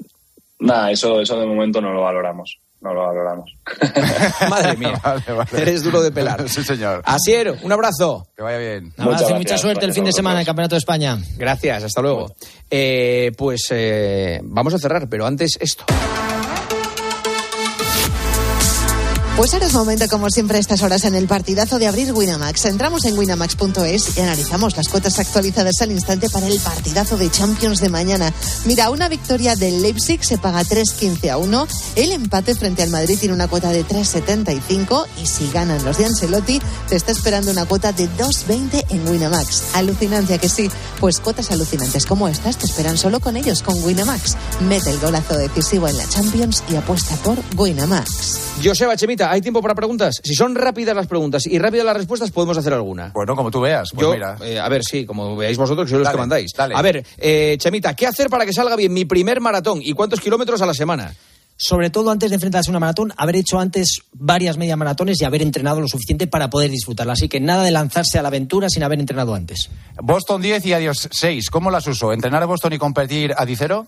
Nada, 0.60 0.92
eso, 0.92 1.22
eso 1.22 1.40
de 1.40 1.46
momento 1.46 1.80
no 1.82 1.94
lo 1.94 2.02
valoramos. 2.02 2.60
No 2.82 2.94
lo 2.94 3.08
valoramos. 3.08 3.52
Madre 4.50 4.78
mía. 4.78 5.02
Eres 5.58 5.84
duro 5.84 6.02
de 6.02 6.12
pelar. 6.12 6.48
sí, 6.50 6.64
señor. 6.64 7.02
Asier, 7.06 7.58
un 7.62 7.72
abrazo. 7.72 8.28
Que 8.36 8.44
vaya 8.44 8.58
bien. 8.58 8.94
mucha 8.98 9.58
suerte 9.58 9.86
el 9.86 9.94
fin 9.94 10.06
de 10.06 10.14
semana 10.14 10.36
en 10.36 10.40
el 10.42 10.46
Campeonato 10.46 10.76
de 10.76 10.80
España. 10.80 11.18
Gracias, 11.38 11.84
hasta 11.84 12.02
luego. 12.02 12.34
Eh, 12.70 13.32
pues 13.38 13.68
eh, 13.72 14.40
vamos 14.44 14.74
a 14.74 14.78
cerrar, 14.78 15.10
pero 15.10 15.26
antes 15.26 15.58
esto. 15.60 15.86
Pues 19.40 19.54
ahora 19.54 19.68
es 19.68 19.74
momento, 19.74 20.06
como 20.10 20.30
siempre, 20.30 20.58
a 20.58 20.60
estas 20.60 20.84
horas 20.84 21.06
en 21.06 21.16
el 21.16 21.26
partidazo 21.26 21.80
de 21.80 21.88
abrir 21.88 22.12
Winamax. 22.12 22.66
Entramos 22.66 23.06
en 23.06 23.18
winamax.es 23.18 24.18
y 24.18 24.20
analizamos 24.20 24.76
las 24.76 24.90
cuotas 24.90 25.18
actualizadas 25.18 25.82
al 25.82 25.94
instante 25.94 26.30
para 26.30 26.46
el 26.46 26.60
partidazo 26.60 27.16
de 27.16 27.32
Champions 27.32 27.80
de 27.80 27.88
mañana. 27.88 28.34
Mira, 28.66 28.90
una 28.90 29.08
victoria 29.08 29.56
del 29.56 29.82
Leipzig 29.82 30.26
se 30.26 30.38
paga 30.38 30.64
3.15 30.64 31.30
a 31.30 31.38
1. 31.38 31.68
El 31.96 32.12
empate 32.12 32.54
frente 32.54 32.84
al 32.84 32.90
Madrid 32.90 33.18
tiene 33.18 33.34
una 33.34 33.48
cuota 33.48 33.72
de 33.72 33.86
3.75. 33.86 35.06
Y 35.24 35.26
si 35.26 35.50
ganan 35.52 35.86
los 35.86 35.98
de 35.98 36.08
Ancelotti, 36.08 36.62
te 36.90 36.98
está 36.98 37.14
esperando 37.14 37.50
una 37.50 37.64
cuota 37.64 37.94
de 37.94 38.10
2.20 38.10 38.88
en 38.90 39.08
Winamax. 39.08 39.74
Alucinancia 39.74 40.38
que 40.38 40.50
sí. 40.50 40.70
Pues 41.00 41.22
cuotas 41.22 41.50
alucinantes 41.50 42.06
como 42.06 42.28
estas 42.28 42.58
te 42.58 42.66
esperan 42.66 42.98
solo 42.98 43.22
con 43.22 43.38
ellos, 43.38 43.64
con 43.64 43.82
Winamax. 43.86 44.36
Mete 44.68 44.90
el 44.90 45.00
golazo 45.00 45.38
decisivo 45.38 45.88
en 45.88 45.96
la 45.96 46.10
Champions 46.10 46.62
y 46.70 46.76
apuesta 46.76 47.16
por 47.24 47.38
Winamax. 47.56 48.50
Joseba 48.62 48.98
Chemita, 48.98 49.29
¿hay 49.32 49.42
tiempo 49.42 49.62
para 49.62 49.76
preguntas? 49.76 50.22
Si 50.24 50.34
son 50.34 50.56
rápidas 50.56 50.96
las 50.96 51.08
preguntas 51.08 51.46
y 51.46 51.60
rápidas 51.60 51.86
las 51.86 51.98
respuestas, 51.98 52.32
podemos 52.32 52.58
hacer 52.58 52.74
alguna. 52.74 53.12
Bueno, 53.14 53.36
como 53.36 53.52
tú 53.52 53.62
veas. 53.62 53.90
Pues 53.94 54.08
mira. 54.08 54.38
Eh, 54.42 54.60
a 54.60 54.68
ver, 54.70 54.84
sí, 54.84 55.06
como 55.06 55.36
veáis 55.36 55.58
vosotros, 55.58 55.86
que 55.86 55.92
sois 55.92 56.04
los 56.04 56.10
que 56.10 56.18
mandáis. 56.18 56.52
A 56.58 56.82
ver, 56.82 57.06
eh, 57.18 57.58
Chemita, 57.60 57.96
¿qué 57.96 58.08
hacer 58.08 58.30
para 58.30 58.46
que 58.46 58.54
salga 58.54 58.76
bien 58.76 58.94
mi 58.94 59.06
primer 59.06 59.42
maratón 59.42 59.80
y 59.82 59.94
cuántos 59.94 60.20
kilómetros 60.20 60.62
a 60.62 60.66
la 60.66 60.74
semana? 60.74 61.14
sobre 61.62 61.90
todo 61.90 62.10
antes 62.10 62.30
de 62.30 62.36
enfrentarse 62.36 62.70
a 62.70 62.72
una 62.72 62.80
maratón, 62.80 63.14
haber 63.18 63.36
hecho 63.36 63.60
antes 63.60 64.02
varias 64.14 64.58
media 64.58 64.78
maratones 64.78 65.22
y 65.22 65.26
haber 65.26 65.42
entrenado 65.42 65.82
lo 65.82 65.90
suficiente 65.90 66.26
para 66.26 66.50
poder 66.50 66.72
disfrutarla. 66.72 67.14
Así 67.14 67.28
que 67.28 67.42
nada 67.42 67.66
de 67.66 67.72
lanzarse 67.72 68.18
a 68.18 68.22
la 68.22 68.30
aventura 68.30 68.70
sin 68.70 68.82
haber 68.82 68.98
entrenado 68.98 69.36
antes. 69.36 69.70
Boston 70.02 70.42
10 70.42 70.66
y 70.68 70.74
adiós 70.74 71.10
6. 71.12 71.50
¿Cómo 71.50 71.70
las 71.70 71.86
uso? 71.86 72.14
¿Entrenar 72.14 72.42
a 72.42 72.46
Boston 72.46 72.72
y 72.74 72.78
competir 72.78 73.34
a 73.36 73.46
Dicero? 73.46 73.88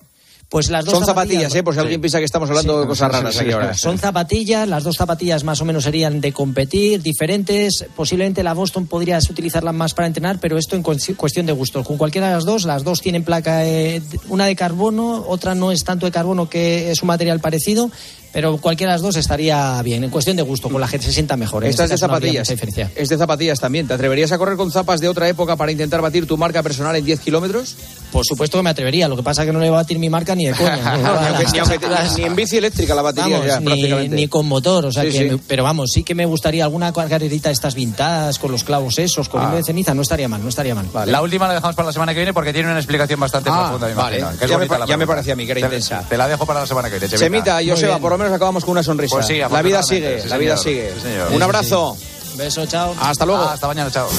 Pues 0.51 0.69
las 0.69 0.83
dos 0.83 0.95
son 0.95 1.05
zapatillas, 1.05 1.55
¿eh? 1.55 1.63
por 1.63 1.73
si 1.73 1.79
alguien 1.79 2.01
piensa 2.01 2.19
que 2.19 2.25
estamos 2.25 2.49
hablando 2.49 2.81
de 2.81 2.85
cosas 2.85 3.09
raras 3.09 3.39
aquí 3.39 3.51
ahora. 3.51 3.73
Son 3.73 3.97
zapatillas, 3.97 4.67
las 4.67 4.83
dos 4.83 4.97
zapatillas 4.97 5.45
más 5.45 5.61
o 5.61 5.65
menos 5.65 5.85
serían 5.85 6.19
de 6.19 6.33
competir, 6.33 7.01
diferentes. 7.01 7.85
Posiblemente 7.95 8.43
la 8.43 8.53
Boston 8.53 8.85
podrías 8.85 9.29
utilizarla 9.29 9.71
más 9.71 9.93
para 9.93 10.07
entrenar, 10.07 10.39
pero 10.41 10.57
esto 10.57 10.75
en 10.75 10.83
cuestión 10.83 11.45
de 11.45 11.53
gusto. 11.53 11.85
Con 11.85 11.97
cualquiera 11.97 12.27
de 12.27 12.33
las 12.33 12.43
dos, 12.43 12.65
las 12.65 12.83
dos 12.83 12.99
tienen 12.99 13.23
placa, 13.23 13.65
eh, 13.65 14.01
una 14.27 14.45
de 14.45 14.57
carbono, 14.57 15.23
otra 15.25 15.55
no 15.55 15.71
es 15.71 15.85
tanto 15.85 16.05
de 16.05 16.11
carbono 16.11 16.49
que 16.49 16.91
es 16.91 17.01
un 17.01 17.07
material 17.07 17.39
parecido 17.39 17.89
pero 18.31 18.57
cualquiera 18.57 18.93
de 18.93 18.95
las 18.95 19.01
dos 19.01 19.15
estaría 19.17 19.81
bien, 19.81 20.03
en 20.03 20.09
cuestión 20.09 20.37
de 20.37 20.43
gusto, 20.43 20.69
con 20.69 20.79
la 20.79 20.87
gente 20.87 21.05
se 21.05 21.11
sienta 21.11 21.35
mejor. 21.35 21.65
¿eh? 21.65 21.69
Esta 21.69 21.83
es 21.83 21.89
de 21.89 21.97
zapatillas. 21.97 22.49
Es 22.95 23.09
de 23.09 23.17
zapatillas 23.17 23.59
también. 23.59 23.87
¿Te 23.87 23.93
atreverías 23.93 24.31
a 24.31 24.37
correr 24.37 24.57
con 24.57 24.71
zapas 24.71 25.01
de 25.01 25.09
otra 25.09 25.27
época 25.27 25.55
para 25.55 25.71
intentar 25.71 26.01
batir 26.01 26.25
tu 26.25 26.37
marca 26.37 26.63
personal 26.63 26.95
en 26.95 27.03
10 27.03 27.19
kilómetros? 27.19 27.75
Por 28.11 28.25
supuesto 28.25 28.57
que 28.57 28.63
me 28.63 28.69
atrevería. 28.69 29.07
Lo 29.07 29.17
que 29.17 29.23
pasa 29.23 29.41
es 29.41 29.47
que 29.47 29.53
no 29.53 29.59
le 29.59 29.69
va 29.69 29.79
a 29.79 29.81
batir 29.81 29.99
mi 29.99 30.09
marca 30.09 30.35
ni 30.35 30.45
de 30.45 30.53
coña. 30.53 30.97
ni, 32.17 32.23
en 32.23 32.35
bici 32.35 32.57
eléctrica 32.57 32.95
la 32.95 33.01
batiría 33.01 33.59
ni, 33.59 34.27
con 34.27 34.45
motor. 34.45 34.85
O 34.85 34.91
sea 34.91 35.03
que 35.03 35.37
Pero 35.47 35.63
vamos, 35.63 35.91
sí 35.93 36.03
que 36.03 36.15
me 36.15 36.25
gustaría 36.25 36.63
alguna 36.63 36.93
carrerita 36.93 37.49
de 37.49 37.53
estas 37.53 37.75
vintadas, 37.75 38.39
con 38.39 38.51
los 38.51 38.63
clavos 38.63 38.97
esos, 38.99 39.27
con 39.27 39.41
ah. 39.41 39.55
de 39.55 39.63
ceniza. 39.63 39.93
No 39.93 40.01
estaría 40.01 40.27
mal, 40.27 40.41
no 40.41 40.49
estaría 40.49 40.75
mal. 40.75 40.87
La 41.05 41.21
última 41.21 41.47
la 41.47 41.55
dejamos 41.55 41.75
para 41.75 41.87
la 41.87 41.93
semana 41.93 42.13
que 42.13 42.19
viene 42.19 42.33
porque 42.33 42.53
tiene 42.53 42.69
una 42.69 42.79
explicación 42.79 43.19
bastante 43.19 43.49
ah, 43.51 43.69
profunda. 43.69 43.93
Vale. 43.93 44.23
ya, 44.47 44.97
me, 44.97 45.07
parecía 45.07 45.33
a 45.33 45.35
mí 45.35 45.45
que 45.45 45.51
era 45.51 45.61
intensa. 45.61 46.05
Te 46.07 46.17
la 46.17 46.27
dejo 46.27 46.45
para 46.45 46.61
la 46.61 46.67
semana 46.67 46.89
que 46.89 46.99
viene. 46.99 47.17
Semita, 47.17 47.59
Joseba, 47.65 47.99
por 47.99 48.11
lo 48.11 48.20
menos 48.21 48.35
acabamos 48.35 48.63
con 48.63 48.73
una 48.73 48.83
sonrisa. 48.83 49.15
Pues 49.15 49.27
sí, 49.27 49.37
la 49.37 49.61
vida 49.61 49.83
sigue, 49.83 50.23
la 50.27 50.37
vida 50.37 50.57
sigue. 50.57 50.93
Un 51.31 51.41
abrazo. 51.41 51.97
Beso, 52.35 52.65
chao. 52.65 52.95
Hasta 52.99 53.25
luego. 53.25 53.43
hasta 53.43 53.67
mañana, 53.67 53.91
chao. 53.91 54.09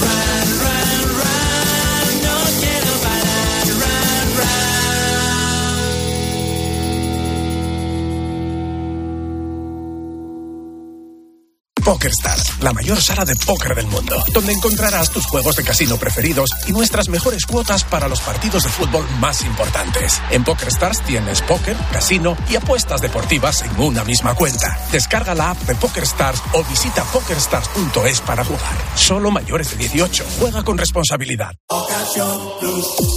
PokerStars, 11.85 12.63
la 12.63 12.73
mayor 12.73 13.01
sala 13.01 13.25
de 13.25 13.35
póker 13.35 13.75
del 13.75 13.87
mundo, 13.87 14.17
donde 14.33 14.53
encontrarás 14.53 15.11
tus 15.11 15.27
juegos 15.27 15.57
de 15.57 15.65
casino 15.65 15.97
preferidos 15.97 16.51
y 16.67 16.73
nuestras 16.73 17.09
mejores 17.09 17.47
cuotas 17.47 17.85
para 17.85 18.09
los 18.09 18.21
partidos 18.21 18.65
de 18.65 18.71
fútbol 18.71 19.07
más 19.21 19.43
importantes. 19.45 20.21
En 20.31 20.45
PokerStars 20.45 21.03
tienes 21.03 21.43
póker, 21.43 21.77
casino 21.93 22.37
y 22.51 22.57
apuestas 22.57 23.01
deportivas 23.01 23.63
en 23.63 23.81
una 23.81 24.05
misma 24.05 24.35
cuenta. 24.35 24.79
Descarga 24.91 25.35
la 25.35 25.51
app 25.51 25.59
de 25.63 25.75
PokerStars 25.75 26.43
o 26.53 26.65
visita 26.65 27.05
pokerstars.es 27.05 28.21
para 28.21 28.45
jugar. 28.45 28.77
Solo 28.95 29.31
mayores 29.31 29.71
de 29.71 29.77
18. 29.77 30.25
Juega 30.39 30.63
con 30.65 30.79
responsabilidad. 30.79 31.53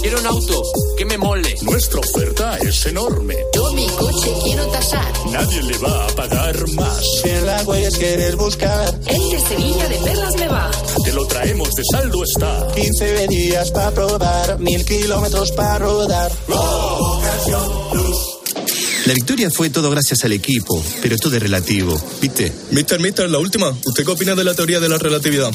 Quiero 0.02 0.20
un 0.20 0.26
auto 0.26 0.62
que 0.96 1.04
me 1.04 1.18
mole. 1.18 1.54
Nuestra 1.62 2.00
oferta 2.00 2.56
es 2.58 2.86
enorme. 2.86 3.34
Yo 3.54 3.72
mi 3.72 3.86
coche 3.88 4.32
quiero 4.44 4.66
tasar. 4.68 5.12
Nadie 5.30 5.62
le 5.62 5.78
va 5.78 6.06
a 6.06 6.08
pagar 6.08 6.68
más. 6.70 7.02
Si 7.22 7.28
en 7.28 7.46
la 7.46 7.62
huellas 7.62 7.96
quieres 7.96 8.36
buscar 8.36 8.94
el 9.06 9.30
de 9.30 9.40
Sevilla 9.40 9.88
de 9.88 9.96
Perlas 9.96 10.34
me 10.36 10.48
va. 10.48 10.70
Te 11.04 11.12
lo 11.12 11.26
traemos 11.26 11.70
de 11.74 11.82
saldo 11.92 12.22
está. 12.24 12.66
15 12.74 13.12
días 13.36 13.70
para 13.70 13.90
probar, 13.90 14.58
mil 14.60 14.84
kilómetros 14.84 15.52
para 15.52 15.78
rodar. 15.78 16.32
La 19.04 19.14
victoria 19.14 19.50
fue 19.50 19.70
todo 19.70 19.90
gracias 19.90 20.24
al 20.24 20.32
equipo, 20.32 20.82
pero 21.02 21.16
todo 21.16 21.36
es 21.36 21.42
relativo, 21.42 22.00
¿viste? 22.20 22.52
Mister, 22.70 22.98
mister, 22.98 23.30
la 23.30 23.38
última. 23.38 23.68
¿Usted 23.68 24.04
qué 24.04 24.10
opina 24.10 24.34
de 24.34 24.42
la 24.42 24.54
teoría 24.54 24.80
de 24.80 24.88
la 24.88 24.98
relatividad? 24.98 25.50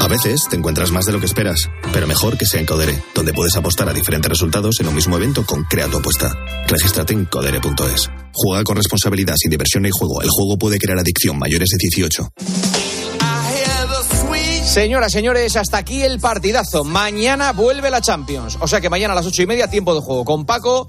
A 0.00 0.08
veces 0.08 0.42
te 0.48 0.56
encuentras 0.56 0.92
más 0.92 1.04
de 1.04 1.12
lo 1.12 1.20
que 1.20 1.26
esperas, 1.26 1.68
pero 1.92 2.06
mejor 2.06 2.38
que 2.38 2.46
sea 2.46 2.60
en 2.60 2.66
Codere, 2.66 3.02
donde 3.14 3.34
puedes 3.34 3.56
apostar 3.56 3.88
a 3.88 3.92
diferentes 3.92 4.30
resultados 4.30 4.78
en 4.80 4.88
un 4.88 4.94
mismo 4.94 5.16
evento 5.16 5.44
con 5.44 5.64
Crea 5.64 5.88
tu 5.88 5.98
apuesta. 5.98 6.32
Regístrate 6.68 7.12
en 7.12 7.24
codere.es. 7.24 8.08
Juega 8.32 8.64
con 8.64 8.76
responsabilidad, 8.76 9.34
sin 9.36 9.50
diversión 9.50 9.82
ni 9.82 9.90
juego. 9.90 10.22
El 10.22 10.30
juego 10.30 10.56
puede 10.56 10.78
crear 10.78 10.98
adicción 10.98 11.38
mayores 11.38 11.68
de 11.70 11.78
18. 11.78 12.28
Señoras, 14.76 15.10
señores, 15.10 15.56
hasta 15.56 15.78
aquí 15.78 16.02
el 16.02 16.20
partidazo. 16.20 16.84
Mañana 16.84 17.52
vuelve 17.52 17.88
la 17.88 18.02
Champions. 18.02 18.58
O 18.60 18.68
sea 18.68 18.78
que 18.78 18.90
mañana 18.90 19.14
a 19.14 19.16
las 19.16 19.24
ocho 19.24 19.40
y 19.40 19.46
media, 19.46 19.70
tiempo 19.70 19.94
de 19.94 20.02
juego 20.02 20.26
con 20.26 20.44
Paco, 20.44 20.86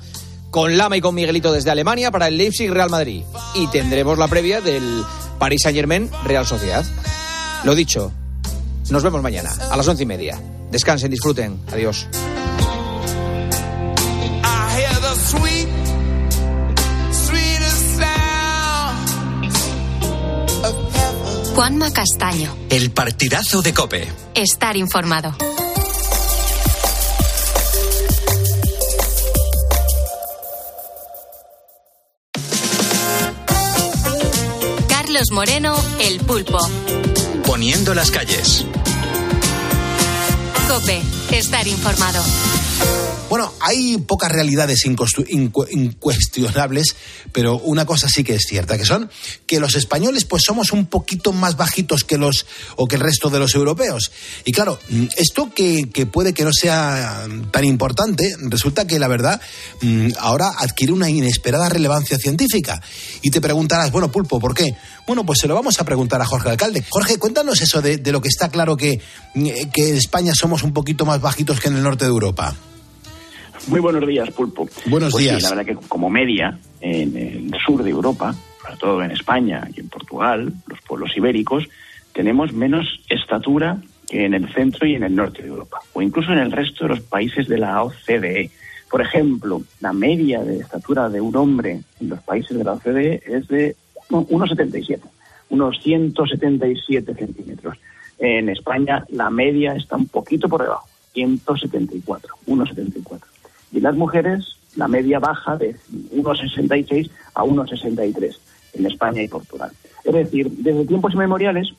con 0.51 0.75
Lama 0.75 0.98
y 0.98 1.01
con 1.01 1.15
Miguelito 1.15 1.53
desde 1.53 1.72
Alemania 1.72 2.12
para 2.12 2.27
el 2.27 2.36
Leipzig 2.38 2.70
Real 2.70 2.89
Madrid. 2.89 3.24
Y 3.56 3.67
tendremos 3.67 4.17
la 4.17 4.27
previa 4.27 4.60
del 4.60 5.06
Paris 5.39 5.62
Saint 5.63 5.77
Germain 5.77 6.12
Real 6.25 6.46
Sociedad. 6.46 6.84
Lo 7.63 7.75
dicho, 7.75 8.12
Nos 8.89 9.03
vemos 9.03 9.22
mañana 9.22 9.53
a 9.72 9.77
las 9.77 9.88
once 9.88 10.03
y 10.03 10.06
media. 10.06 10.38
Descansen, 10.70 11.10
disfruten. 11.10 11.58
Adiós. 11.72 12.08
Juanma 21.58 21.92
Castaño. 21.92 22.56
El 22.70 22.92
partidazo 22.92 23.64
de 23.64 23.74
Cope. 23.74 24.08
Estar 24.36 24.78
informado. 24.78 25.36
Carlos 34.88 35.32
Moreno, 35.32 35.76
El 36.00 36.20
Pulpo. 36.20 36.60
Poniendo 37.48 37.96
las 37.96 38.12
calles. 38.12 38.64
Cope, 40.68 41.02
estar 41.32 41.68
informado. 41.68 42.22
Hay 43.67 43.97
pocas 43.97 44.31
realidades 44.31 44.86
incuestionables, 44.86 46.95
pero 47.33 47.57
una 47.57 47.86
cosa 47.86 48.07
sí 48.07 48.24
que 48.24 48.36
es 48.36 48.45
cierta, 48.47 48.77
que 48.77 48.86
son 48.86 49.09
que 49.45 49.59
los 49.59 49.75
españoles 49.75 50.24
pues 50.24 50.43
somos 50.45 50.71
un 50.71 50.86
poquito 50.86 51.33
más 51.33 51.57
bajitos 51.57 52.05
que 52.05 52.17
los 52.17 52.45
o 52.77 52.88
que 52.88 52.95
el 52.95 53.01
resto 53.01 53.29
de 53.29 53.39
los 53.39 53.55
europeos. 53.55 54.13
Y 54.45 54.53
claro, 54.53 54.79
mm, 54.88 55.07
esto 55.17 55.51
que, 55.53 55.86
puede 56.09 56.33
que 56.33 56.45
no 56.45 56.53
sea 56.53 57.27
tan 57.51 57.65
importante, 57.65 58.38
resulta 58.39 58.88
que 58.88 59.00
la 59.00 59.09
verdad 59.09 59.41
mm, 59.81 60.12
ahora 60.17 60.53
adquiere 60.57 60.93
una 60.93 61.09
inesperada 61.09 61.67
relevancia 61.67 62.17
científica. 62.17 62.81
Y 63.21 63.31
te 63.31 63.41
preguntarás, 63.41 63.91
bueno, 63.91 64.09
Pulpo, 64.09 64.39
¿por 64.39 64.53
qué? 64.53 64.77
Bueno, 65.05 65.25
pues 65.25 65.39
se 65.39 65.47
lo 65.50 65.55
vamos 65.55 65.77
a 65.81 65.83
preguntar 65.83 66.21
a 66.21 66.25
Jorge 66.25 66.51
Alcalde. 66.51 66.86
Jorge, 66.89 67.17
cuéntanos 67.17 67.62
eso 67.62 67.81
de, 67.81 68.00
lo 68.13 68.21
que 68.21 68.29
está 68.29 68.47
claro 68.47 68.75
mm, 68.75 69.50
que 69.74 69.89
en 69.89 69.97
España 69.97 70.33
somos 70.33 70.63
un 70.63 70.71
poquito 70.71 71.05
más 71.05 71.19
bajitos 71.19 71.59
que 71.59 71.67
en 71.67 71.75
el 71.75 71.83
norte 71.83 72.05
de 72.05 72.12
Europa. 72.12 72.55
Muy 73.67 73.81
buenos 73.81 74.07
días, 74.07 74.31
Pulpo. 74.31 74.69
Buenos 74.86 75.12
pues 75.12 75.25
días. 75.25 75.38
Sí, 75.38 75.43
la 75.43 75.50
verdad 75.50 75.65
que 75.65 75.88
como 75.88 76.09
media, 76.09 76.57
en 76.79 77.17
el 77.17 77.51
sur 77.65 77.83
de 77.83 77.89
Europa, 77.89 78.33
sobre 78.62 78.77
todo 78.77 79.03
en 79.03 79.12
España 79.12 79.67
y 79.75 79.81
en 79.81 79.89
Portugal, 79.89 80.53
los 80.67 80.79
pueblos 80.81 81.12
ibéricos, 81.17 81.67
tenemos 82.13 82.53
menos 82.53 83.01
estatura 83.09 83.81
que 84.07 84.24
en 84.24 84.33
el 84.33 84.51
centro 84.53 84.88
y 84.88 84.95
en 84.95 85.03
el 85.03 85.13
norte 85.13 85.41
de 85.41 85.50
Europa, 85.50 85.81
o 85.91 86.01
incluso 86.01 86.31
en 86.31 86.39
el 86.39 86.51
resto 86.53 86.86
de 86.86 86.91
los 86.91 87.01
países 87.01 87.50
de 87.50 87.57
la 87.57 87.83
OCDE. 87.83 88.50
Por 88.89 89.01
ejemplo, 89.01 89.62
la 89.81 89.91
media 89.91 90.41
de 90.43 90.59
estatura 90.59 91.09
de 91.09 91.19
un 91.19 91.36
hombre 91.36 91.81
en 92.00 92.09
los 92.09 92.21
países 92.21 92.57
de 92.57 92.63
la 92.63 92.74
OCDE 92.74 93.21
es 93.25 93.50
de 93.50 93.75
1,77, 94.09 95.01
unos 95.50 95.77
177 95.83 97.13
centímetros. 97.15 97.77
En 98.17 98.47
España 98.47 99.03
la 99.09 99.29
media 99.29 99.74
está 99.74 99.97
un 99.97 100.07
poquito 100.07 100.47
por 100.47 100.62
debajo, 100.62 100.88
174, 101.13 102.33
1,74 102.47 103.37
y 103.77 103.81
las 103.81 103.96
mujeres 103.96 104.57
la 104.75 104.88
media 104.88 105.19
baja 105.19 105.55
de 105.55 105.75
1,66 106.13 107.10
a 107.36 107.43
1,63 107.43 108.38
en 108.74 108.86
España 108.86 109.24
y 109.24 109.27
Portugal. 109.27 109.72
Es 110.03 110.13
decir, 110.13 110.50
desde 110.50 110.86
tiempos 110.86 111.13
inmemoriales, 111.13 111.69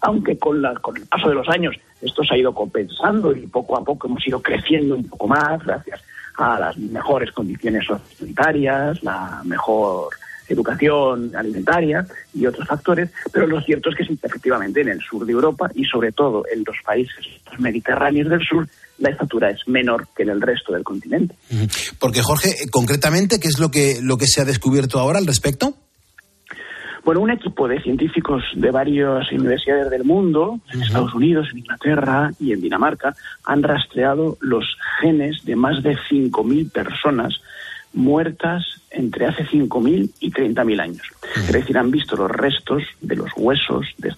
aunque 0.00 0.38
con, 0.38 0.62
la, 0.62 0.74
con 0.74 0.96
el 0.96 1.06
paso 1.06 1.28
de 1.28 1.34
los 1.34 1.48
años 1.48 1.76
esto 2.00 2.22
se 2.22 2.34
ha 2.34 2.38
ido 2.38 2.54
compensando 2.54 3.34
y 3.34 3.46
poco 3.46 3.76
a 3.76 3.84
poco 3.84 4.06
hemos 4.06 4.26
ido 4.26 4.40
creciendo 4.40 4.96
un 4.96 5.08
poco 5.08 5.26
más 5.26 5.64
gracias 5.64 6.02
a 6.36 6.58
las 6.58 6.76
mejores 6.76 7.32
condiciones 7.32 7.86
sanitarias, 8.18 9.02
la 9.02 9.40
mejor 9.44 10.08
educación 10.48 11.32
alimentaria 11.34 12.06
y 12.34 12.46
otros 12.46 12.66
factores, 12.66 13.10
pero 13.32 13.46
lo 13.46 13.60
cierto 13.60 13.90
es 13.90 13.96
que 13.96 14.26
efectivamente 14.26 14.80
en 14.80 14.88
el 14.88 15.00
sur 15.00 15.24
de 15.24 15.32
Europa 15.32 15.70
y 15.74 15.84
sobre 15.84 16.12
todo 16.12 16.44
en 16.52 16.64
los 16.66 16.76
países 16.84 17.26
mediterráneos 17.58 18.28
del 18.28 18.40
sur 18.40 18.66
la 18.98 19.10
estatura 19.10 19.50
es 19.50 19.60
menor 19.66 20.06
que 20.16 20.22
en 20.22 20.30
el 20.30 20.40
resto 20.40 20.72
del 20.72 20.84
continente. 20.84 21.34
Porque 21.98 22.22
Jorge, 22.22 22.54
concretamente, 22.70 23.40
¿qué 23.40 23.48
es 23.48 23.58
lo 23.58 23.70
que 23.70 23.98
lo 24.00 24.16
que 24.16 24.26
se 24.26 24.40
ha 24.40 24.44
descubierto 24.44 24.98
ahora 25.00 25.18
al 25.18 25.26
respecto? 25.26 25.74
Bueno, 27.04 27.20
un 27.20 27.30
equipo 27.30 27.68
de 27.68 27.82
científicos 27.82 28.42
de 28.56 28.70
varias 28.70 29.30
universidades 29.30 29.90
del 29.90 30.04
mundo, 30.04 30.58
en 30.72 30.82
Estados 30.82 31.12
Unidos, 31.14 31.48
en 31.52 31.58
Inglaterra 31.58 32.30
y 32.40 32.52
en 32.52 32.62
Dinamarca, 32.62 33.14
han 33.44 33.62
rastreado 33.62 34.38
los 34.40 34.64
genes 35.02 35.44
de 35.44 35.54
más 35.54 35.82
de 35.82 35.96
5.000 36.10 36.72
personas 36.72 37.34
muertas 37.94 38.64
entre 38.90 39.26
hace 39.26 39.44
5.000 39.44 40.10
y 40.20 40.30
30.000 40.30 40.80
años. 40.80 41.02
Es 41.36 41.52
decir, 41.52 41.78
han 41.78 41.90
visto 41.90 42.16
los 42.16 42.30
restos 42.30 42.82
de 43.00 43.16
los 43.16 43.30
huesos 43.36 43.86
de, 43.98 44.12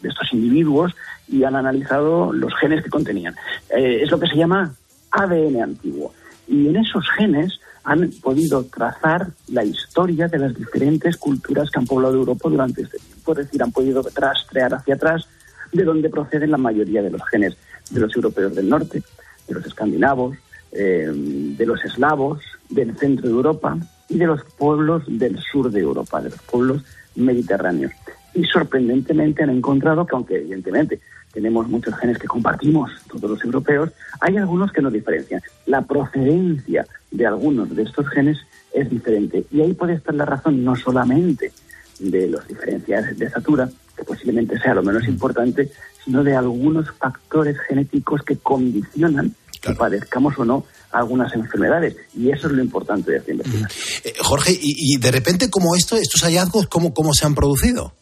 de 0.00 0.08
estos 0.08 0.32
individuos 0.32 0.94
y 1.28 1.44
han 1.44 1.56
analizado 1.56 2.32
los 2.32 2.54
genes 2.60 2.84
que 2.84 2.90
contenían. 2.90 3.34
Eh, 3.70 4.00
es 4.02 4.10
lo 4.10 4.18
que 4.18 4.28
se 4.28 4.36
llama 4.36 4.74
ADN 5.10 5.62
antiguo. 5.62 6.12
Y 6.46 6.68
en 6.68 6.76
esos 6.76 7.08
genes 7.16 7.58
han 7.84 8.10
podido 8.22 8.64
trazar 8.64 9.28
la 9.48 9.64
historia 9.64 10.28
de 10.28 10.38
las 10.38 10.54
diferentes 10.54 11.16
culturas 11.16 11.70
que 11.70 11.78
han 11.78 11.86
poblado 11.86 12.14
Europa 12.14 12.48
durante 12.48 12.82
este 12.82 12.98
tiempo. 12.98 13.32
Es 13.32 13.38
decir, 13.38 13.62
han 13.62 13.72
podido 13.72 14.04
rastrear 14.14 14.74
hacia 14.74 14.94
atrás 14.94 15.28
de 15.72 15.84
dónde 15.84 16.08
proceden 16.10 16.50
la 16.50 16.58
mayoría 16.58 17.02
de 17.02 17.10
los 17.10 17.22
genes 17.28 17.56
de 17.90 18.00
los 18.00 18.14
europeos 18.14 18.54
del 18.54 18.68
norte, 18.68 19.02
de 19.48 19.54
los 19.54 19.66
escandinavos, 19.66 20.36
eh, 20.72 21.10
de 21.12 21.66
los 21.66 21.84
eslavos, 21.84 22.40
del 22.72 22.96
centro 22.96 23.28
de 23.28 23.34
Europa 23.34 23.78
y 24.08 24.18
de 24.18 24.26
los 24.26 24.42
pueblos 24.44 25.02
del 25.06 25.38
sur 25.38 25.70
de 25.70 25.80
Europa, 25.80 26.20
de 26.20 26.30
los 26.30 26.42
pueblos 26.42 26.84
mediterráneos. 27.14 27.92
Y 28.34 28.44
sorprendentemente 28.44 29.42
han 29.42 29.50
encontrado 29.50 30.06
que, 30.06 30.16
aunque 30.16 30.36
evidentemente 30.36 31.00
tenemos 31.32 31.68
muchos 31.68 31.94
genes 31.96 32.18
que 32.18 32.26
compartimos 32.26 32.90
todos 33.08 33.30
los 33.30 33.44
europeos, 33.44 33.90
hay 34.20 34.36
algunos 34.36 34.72
que 34.72 34.82
nos 34.82 34.92
diferencian. 34.92 35.42
La 35.66 35.82
procedencia 35.82 36.86
de 37.10 37.26
algunos 37.26 37.74
de 37.74 37.82
estos 37.82 38.08
genes 38.08 38.38
es 38.72 38.88
diferente. 38.88 39.44
Y 39.50 39.60
ahí 39.60 39.72
puede 39.74 39.94
estar 39.94 40.14
la 40.14 40.24
razón 40.24 40.64
no 40.64 40.76
solamente 40.76 41.52
de 41.98 42.28
las 42.28 42.46
diferencias 42.48 43.16
de 43.16 43.26
estatura, 43.26 43.68
que 43.96 44.04
posiblemente 44.04 44.58
sea 44.58 44.74
lo 44.74 44.82
menos 44.82 45.06
importante, 45.06 45.70
sino 46.04 46.24
de 46.24 46.34
algunos 46.34 46.90
factores 46.92 47.58
genéticos 47.68 48.22
que 48.22 48.36
condicionan 48.36 49.34
que 49.60 49.74
padezcamos 49.74 50.38
o 50.38 50.44
no 50.44 50.64
algunas 50.92 51.34
enfermedades. 51.34 51.96
Y 52.16 52.30
eso 52.30 52.46
es 52.46 52.52
lo 52.52 52.62
importante 52.62 53.10
de 53.10 53.18
esta 53.18 53.32
investigación. 53.32 53.70
Eh, 54.04 54.14
Jorge, 54.20 54.56
y, 54.60 54.98
de 54.98 55.10
repente, 55.10 55.50
como 55.50 55.74
esto, 55.74 55.96
estos 55.96 56.22
hallazgos, 56.22 56.66
¿cómo, 56.66 56.92
cómo 56.92 57.12
se 57.14 57.26
han 57.26 57.34
producido? 57.34 57.94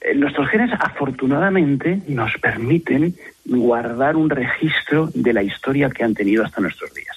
Eh, 0.00 0.14
nuestros 0.14 0.48
genes 0.48 0.70
afortunadamente 0.78 2.00
nos 2.08 2.32
permiten 2.40 3.14
guardar 3.44 4.16
un 4.16 4.30
registro 4.30 5.10
de 5.14 5.32
la 5.32 5.42
historia 5.42 5.90
que 5.90 6.04
han 6.04 6.14
tenido 6.14 6.44
hasta 6.44 6.60
nuestros 6.60 6.92
días. 6.94 7.16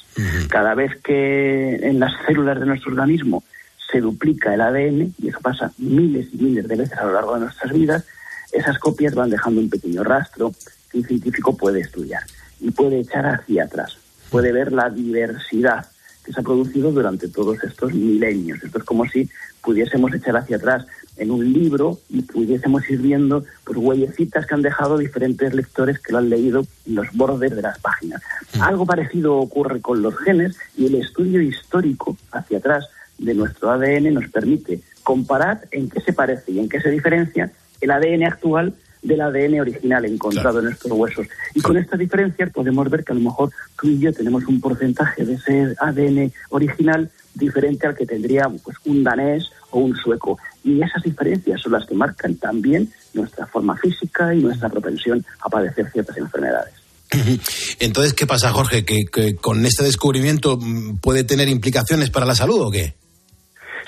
Cada 0.49 0.75
vez 0.75 0.91
que 1.01 1.75
en 1.75 1.99
las 1.99 2.11
células 2.25 2.59
de 2.59 2.65
nuestro 2.65 2.91
organismo 2.91 3.43
se 3.91 3.99
duplica 3.99 4.53
el 4.53 4.61
ADN, 4.61 5.13
y 5.17 5.29
eso 5.29 5.39
pasa 5.41 5.71
miles 5.77 6.27
y 6.33 6.37
miles 6.37 6.67
de 6.67 6.75
veces 6.75 6.97
a 6.97 7.05
lo 7.05 7.13
largo 7.13 7.35
de 7.35 7.41
nuestras 7.41 7.73
vidas, 7.73 8.05
esas 8.51 8.77
copias 8.77 9.15
van 9.15 9.29
dejando 9.29 9.61
un 9.61 9.69
pequeño 9.69 10.03
rastro 10.03 10.53
que 10.89 10.97
un 10.97 11.05
científico 11.05 11.55
puede 11.55 11.81
estudiar 11.81 12.21
y 12.59 12.71
puede 12.71 12.99
echar 12.99 13.25
hacia 13.25 13.63
atrás, 13.63 13.97
puede 14.31 14.51
ver 14.51 14.71
la 14.71 14.89
diversidad 14.89 15.85
que 16.23 16.31
se 16.31 16.39
ha 16.39 16.43
producido 16.43 16.91
durante 16.91 17.27
todos 17.27 17.63
estos 17.63 17.93
milenios. 17.93 18.63
Esto 18.63 18.79
es 18.79 18.83
como 18.83 19.05
si 19.07 19.29
pudiésemos 19.61 20.13
echar 20.13 20.37
hacia 20.37 20.57
atrás 20.57 20.85
en 21.17 21.31
un 21.31 21.51
libro 21.51 21.99
y 22.09 22.21
pudiésemos 22.21 22.89
ir 22.89 22.99
viendo 23.01 23.43
pues, 23.63 23.77
huellecitas 23.77 24.45
que 24.45 24.53
han 24.53 24.61
dejado 24.61 24.97
diferentes 24.97 25.53
lectores 25.53 25.99
que 25.99 26.13
lo 26.13 26.19
han 26.19 26.29
leído 26.29 26.65
en 26.87 26.95
los 26.95 27.11
bordes 27.13 27.55
de 27.55 27.61
las 27.61 27.77
páginas. 27.79 28.21
Mm. 28.55 28.61
Algo 28.61 28.85
parecido 28.85 29.37
ocurre 29.37 29.81
con 29.81 30.01
los 30.01 30.17
genes 30.17 30.55
y 30.77 30.85
el 30.87 30.95
estudio 30.95 31.41
histórico 31.41 32.17
hacia 32.31 32.59
atrás 32.59 32.87
de 33.17 33.33
nuestro 33.33 33.69
ADN 33.69 34.13
nos 34.13 34.29
permite 34.29 34.81
comparar 35.03 35.67
en 35.71 35.89
qué 35.89 35.99
se 36.01 36.13
parece 36.13 36.51
y 36.51 36.59
en 36.59 36.69
qué 36.69 36.79
se 36.79 36.89
diferencia 36.89 37.51
el 37.81 37.91
ADN 37.91 38.23
actual 38.23 38.73
del 39.01 39.21
ADN 39.21 39.61
original 39.61 40.05
encontrado 40.05 40.59
en 40.59 40.67
estos 40.67 40.91
huesos. 40.91 41.27
Y 41.53 41.61
con 41.61 41.77
estas 41.77 41.99
diferencias 41.99 42.51
podemos 42.51 42.89
ver 42.89 43.03
que 43.03 43.11
a 43.11 43.15
lo 43.15 43.21
mejor 43.21 43.51
tú 43.79 43.87
y 43.87 43.99
yo 43.99 44.13
tenemos 44.13 44.45
un 44.45 44.61
porcentaje 44.61 45.25
de 45.25 45.33
ese 45.33 45.75
ADN 45.79 46.31
original 46.49 47.09
diferente 47.33 47.87
al 47.87 47.95
que 47.95 48.05
tendría 48.05 48.49
pues, 48.63 48.77
un 48.85 49.03
danés 49.03 49.49
o 49.71 49.79
un 49.79 49.95
sueco. 49.95 50.37
Y 50.63 50.81
esas 50.81 51.03
diferencias 51.03 51.61
son 51.61 51.73
las 51.73 51.85
que 51.85 51.95
marcan 51.95 52.35
también 52.35 52.91
nuestra 53.13 53.45
forma 53.47 53.75
física 53.77 54.33
y 54.33 54.41
nuestra 54.41 54.69
propensión 54.69 55.25
a 55.41 55.49
padecer 55.49 55.89
ciertas 55.91 56.17
enfermedades. 56.17 56.73
Entonces, 57.79 58.13
¿qué 58.13 58.27
pasa, 58.27 58.51
Jorge? 58.51 58.85
¿Que, 58.85 59.35
con 59.35 59.65
este 59.65 59.83
descubrimiento 59.83 60.57
mm, 60.57 60.97
puede 60.97 61.23
tener 61.23 61.49
implicaciones 61.49 62.09
para 62.09 62.25
la 62.25 62.35
salud 62.35 62.61
o 62.61 62.71
qué? 62.71 62.93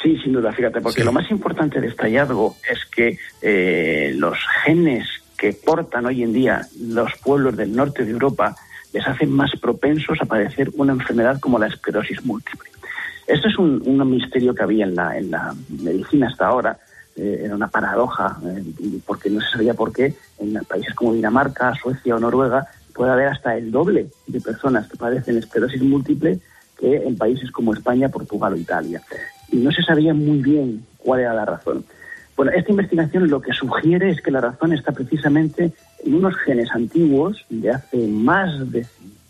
Sí, 0.04 0.18
sin 0.18 0.34
duda, 0.34 0.52
fíjate, 0.52 0.82
porque 0.82 1.06
lo 1.06 1.14
más 1.14 1.32
importante 1.32 1.80
de 1.80 1.88
este 1.88 2.04
hallazgo 2.04 2.58
es 2.70 2.86
que 2.88 3.18
eh, 3.42 4.14
los 4.18 4.38
genes 4.66 5.08
que 5.38 5.54
portan 5.54 6.06
hoy 6.06 6.24
en 6.24 6.34
día 6.34 6.68
los 6.82 7.14
pueblos 7.24 7.56
del 7.56 7.74
norte 7.74 8.04
de 8.04 8.12
Europa 8.12 8.54
les 8.92 9.08
hacen 9.08 9.32
más 9.32 9.52
propensos 9.62 10.18
a 10.22 10.26
padecer 10.26 10.72
una 10.76 10.92
enfermedad 10.92 11.40
como 11.40 11.58
la 11.58 11.68
esclerosis 11.68 12.24
múltiple. 12.26 12.70
Esto 13.28 13.48
es 13.48 13.58
un, 13.58 13.82
misterio 14.10 14.54
que 14.54 14.64
había 14.64 14.84
en 14.84 14.96
la, 14.96 15.18
en 15.18 15.32
la 15.32 15.56
medicina 15.70 16.28
hasta 16.28 16.48
ahora, 16.48 16.78
eh, 17.16 17.44
era 17.46 17.56
una 17.56 17.70
paradoja, 17.70 18.38
eh, 18.46 18.62
porque 19.06 19.30
no 19.30 19.40
se 19.40 19.52
sabía 19.52 19.74
por 19.74 19.94
qué 19.94 20.14
en 20.40 20.54
países 20.66 20.94
como 20.96 21.14
Dinamarca, 21.14 21.74
Suecia 21.76 22.16
o 22.16 22.20
Noruega 22.20 22.68
puede 22.94 23.14
haber 23.14 23.28
hasta 23.30 23.56
el 23.56 23.72
doble 23.72 24.08
de 24.28 24.42
personas 24.42 24.90
que 24.90 24.98
padecen 24.98 25.38
esclerosis 25.38 25.82
múltiple 25.82 26.40
que 26.78 26.98
en 26.98 27.18
países 27.18 27.50
como 27.52 27.74
España, 27.74 28.10
Portugal 28.10 28.54
o 28.54 28.58
Italia. 28.58 29.02
Y 29.54 29.58
no 29.58 29.72
se 29.72 29.82
sabía 29.84 30.14
muy 30.14 30.40
bien 30.40 30.84
cuál 30.98 31.22
era 31.22 31.34
la 31.34 31.46
razón. 31.46 31.86
Bueno, 32.36 32.52
esta 32.52 32.72
investigación 32.72 33.30
lo 33.30 33.42
que 33.42 33.54
sugiere 33.54 34.10
es 34.10 34.22
que 34.22 34.32
la 34.32 34.42
razón 34.42 34.74
está 34.74 34.92
precisamente 34.92 35.72
en 36.04 36.16
unos 36.16 36.36
genes 36.38 36.70
antiguos 36.72 37.46
de 37.50 37.70
hace 37.70 38.08
más 38.08 38.72
de 38.72 38.86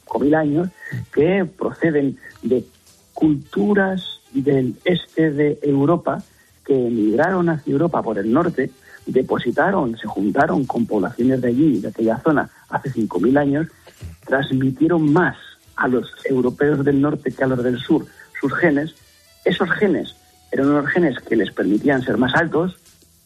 5.000 0.07 0.35
años 0.35 0.69
que 1.13 1.45
proceden 1.45 2.17
de 2.41 2.63
culturas 3.13 4.21
del 4.31 4.75
este 4.85 5.31
de 5.31 5.59
Europa 5.61 6.23
que 6.65 6.87
emigraron 6.87 7.49
hacia 7.49 7.73
Europa 7.73 8.01
por 8.01 8.17
el 8.17 8.31
norte, 8.31 8.71
depositaron, 9.05 9.97
se 9.97 10.07
juntaron 10.07 10.65
con 10.65 10.85
poblaciones 10.85 11.41
de 11.41 11.49
allí, 11.49 11.79
de 11.79 11.89
aquella 11.89 12.17
zona, 12.19 12.49
hace 12.69 12.89
5.000 12.89 13.37
años, 13.37 13.67
transmitieron 14.25 15.11
más 15.11 15.35
a 15.75 15.87
los 15.87 16.09
europeos 16.25 16.85
del 16.85 17.01
norte 17.01 17.31
que 17.31 17.43
a 17.43 17.47
los 17.47 17.61
del 17.63 17.77
sur 17.79 18.05
sus 18.39 18.53
genes. 18.55 18.95
Esos 19.45 19.69
genes 19.71 20.15
eran 20.51 20.69
unos 20.69 20.87
genes 20.87 21.17
que 21.19 21.35
les 21.35 21.51
permitían 21.51 22.01
ser 22.03 22.17
más 22.17 22.33
altos, 22.35 22.77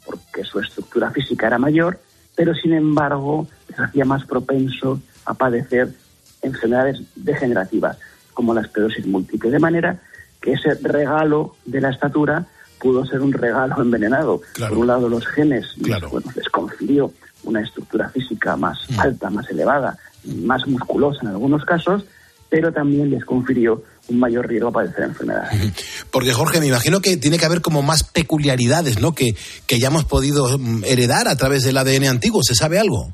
porque 0.06 0.44
su 0.44 0.60
estructura 0.60 1.12
física 1.12 1.48
era 1.48 1.58
mayor, 1.58 2.00
pero 2.36 2.54
sin 2.54 2.74
embargo 2.74 3.48
les 3.70 3.80
hacía 3.80 4.06
más 4.06 4.26
propenso 4.26 5.02
a 5.26 5.34
padecer 5.34 5.94
enfermedades 6.42 7.02
degenerativas, 7.16 7.98
como 8.34 8.54
la 8.54 8.62
esclerosis 8.62 9.06
múltiple. 9.06 9.50
De 9.50 9.60
manera 9.60 10.00
que 10.40 10.54
ese 10.54 10.76
regalo 10.76 11.56
de 11.66 11.82
la 11.82 11.90
estatura 11.90 12.46
pudo 12.80 13.06
ser 13.06 13.22
un 13.22 13.34
regalo 13.34 13.82
envenenado. 13.82 14.42
Por 14.58 14.78
un 14.78 14.88
lado, 14.88 15.10
los 15.10 15.26
genes 15.28 15.76
les 15.78 16.50
confirió 16.50 17.12
una 17.44 17.62
estructura 17.62 18.10
física 18.10 18.56
más 18.56 18.80
mm. 18.90 19.00
alta, 19.00 19.30
más 19.30 19.50
elevada, 19.50 19.98
más 20.24 20.68
musculosa 20.68 21.22
en 21.22 21.30
algunos 21.30 21.66
casos, 21.66 22.06
pero 22.50 22.72
también 22.72 23.10
les 23.10 23.26
confirió 23.26 23.84
un 24.10 24.20
mayor 24.20 24.48
riesgo 24.48 24.70
a 24.70 24.72
padecer 24.72 25.04
enfermedades. 25.04 25.74
Porque 26.12 26.34
Jorge, 26.34 26.60
me 26.60 26.68
imagino 26.68 27.02
que 27.02 27.18
tiene 27.18 27.38
que 27.38 27.46
haber 27.46 27.62
como 27.62 27.82
más 27.82 28.04
peculiaridades, 28.04 29.00
¿no? 29.00 29.14
Que, 29.14 29.36
que 29.66 29.80
ya 29.80 29.88
hemos 29.88 30.06
podido 30.06 30.58
mm, 30.58 30.84
heredar 30.86 31.28
a 31.28 31.36
través 31.36 31.64
del 31.64 31.78
ADN 31.78 32.06
antiguo. 32.06 32.42
¿Se 32.44 32.56
sabe 32.56 32.80
algo? 32.80 33.14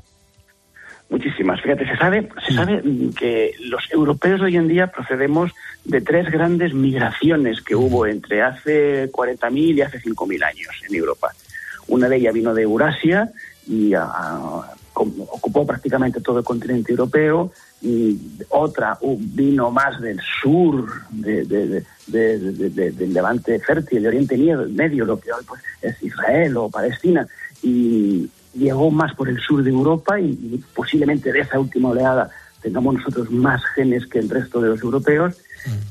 Muchísimas. 1.10 1.60
Fíjate, 1.60 1.86
se 1.86 1.96
sabe, 1.96 2.28
se 2.46 2.52
mm. 2.52 2.56
sabe 2.56 2.82
que 3.18 3.52
los 3.60 3.82
europeos 3.92 4.40
hoy 4.40 4.56
en 4.56 4.68
día 4.68 4.88
procedemos 4.88 5.52
de 5.84 6.00
tres 6.00 6.30
grandes 6.30 6.72
migraciones 6.74 7.60
que 7.60 7.76
hubo 7.76 8.06
entre 8.06 8.42
hace 8.42 9.10
40.000 9.12 9.74
y 9.74 9.82
hace 9.82 10.00
5.000 10.00 10.44
años 10.44 10.70
en 10.88 10.94
Europa. 10.94 11.32
Una 11.86 12.08
de 12.08 12.16
ellas 12.16 12.34
vino 12.34 12.54
de 12.54 12.62
Eurasia 12.62 13.30
y 13.66 13.92
ocupó 14.94 15.66
prácticamente 15.66 16.20
todo 16.20 16.38
el 16.38 16.44
continente 16.44 16.92
europeo. 16.92 17.52
Y 17.82 18.18
otra 18.48 18.98
vino 19.02 19.70
más 19.70 20.00
del 20.00 20.20
sur, 20.42 20.86
del 21.10 21.84
levante 23.12 23.58
fértil, 23.60 24.02
del 24.02 24.08
Oriente 24.08 24.36
Medio, 24.36 25.04
lo 25.04 25.18
que 25.18 25.32
hoy 25.32 25.44
pues, 25.46 25.60
es 25.82 26.02
Israel 26.02 26.56
o 26.56 26.70
Palestina. 26.70 27.26
Y 27.62 28.28
llegó 28.54 28.90
más 28.90 29.14
por 29.14 29.28
el 29.28 29.38
sur 29.38 29.62
de 29.62 29.70
Europa 29.70 30.18
y 30.20 30.62
posiblemente 30.74 31.32
de 31.32 31.40
esa 31.40 31.58
última 31.58 31.90
oleada 31.90 32.30
tengamos 32.62 32.94
nosotros 32.94 33.30
más 33.30 33.62
genes 33.74 34.06
que 34.06 34.18
el 34.18 34.30
resto 34.30 34.60
de 34.60 34.70
los 34.70 34.82
europeos 34.82 35.36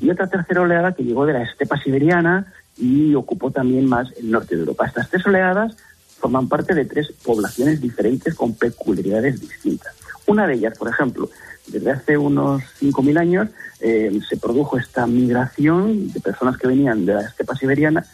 y 0.00 0.10
otra 0.10 0.26
tercera 0.26 0.62
oleada 0.62 0.92
que 0.92 1.04
llegó 1.04 1.26
de 1.26 1.32
la 1.32 1.42
estepa 1.42 1.78
siberiana 1.78 2.52
y 2.76 3.14
ocupó 3.14 3.50
también 3.50 3.86
más 3.86 4.08
el 4.18 4.30
norte 4.30 4.54
de 4.54 4.62
Europa. 4.62 4.86
Estas 4.86 5.08
tres 5.10 5.26
oleadas 5.26 5.76
forman 6.24 6.48
parte 6.48 6.74
de 6.74 6.86
tres 6.86 7.12
poblaciones 7.22 7.82
diferentes 7.82 8.34
con 8.34 8.54
peculiaridades 8.54 9.38
distintas. 9.42 9.94
Una 10.26 10.46
de 10.46 10.54
ellas, 10.54 10.72
por 10.78 10.88
ejemplo, 10.88 11.28
desde 11.66 11.90
hace 11.90 12.16
unos 12.16 12.62
5.000 12.80 13.18
años 13.18 13.48
eh, 13.80 14.10
se 14.26 14.38
produjo 14.38 14.78
esta 14.78 15.06
migración 15.06 16.10
de 16.10 16.20
personas 16.20 16.56
que 16.56 16.66
venían 16.66 17.04
de 17.04 17.12
la 17.12 17.20
estepa 17.20 17.54
siberiana 17.54 18.06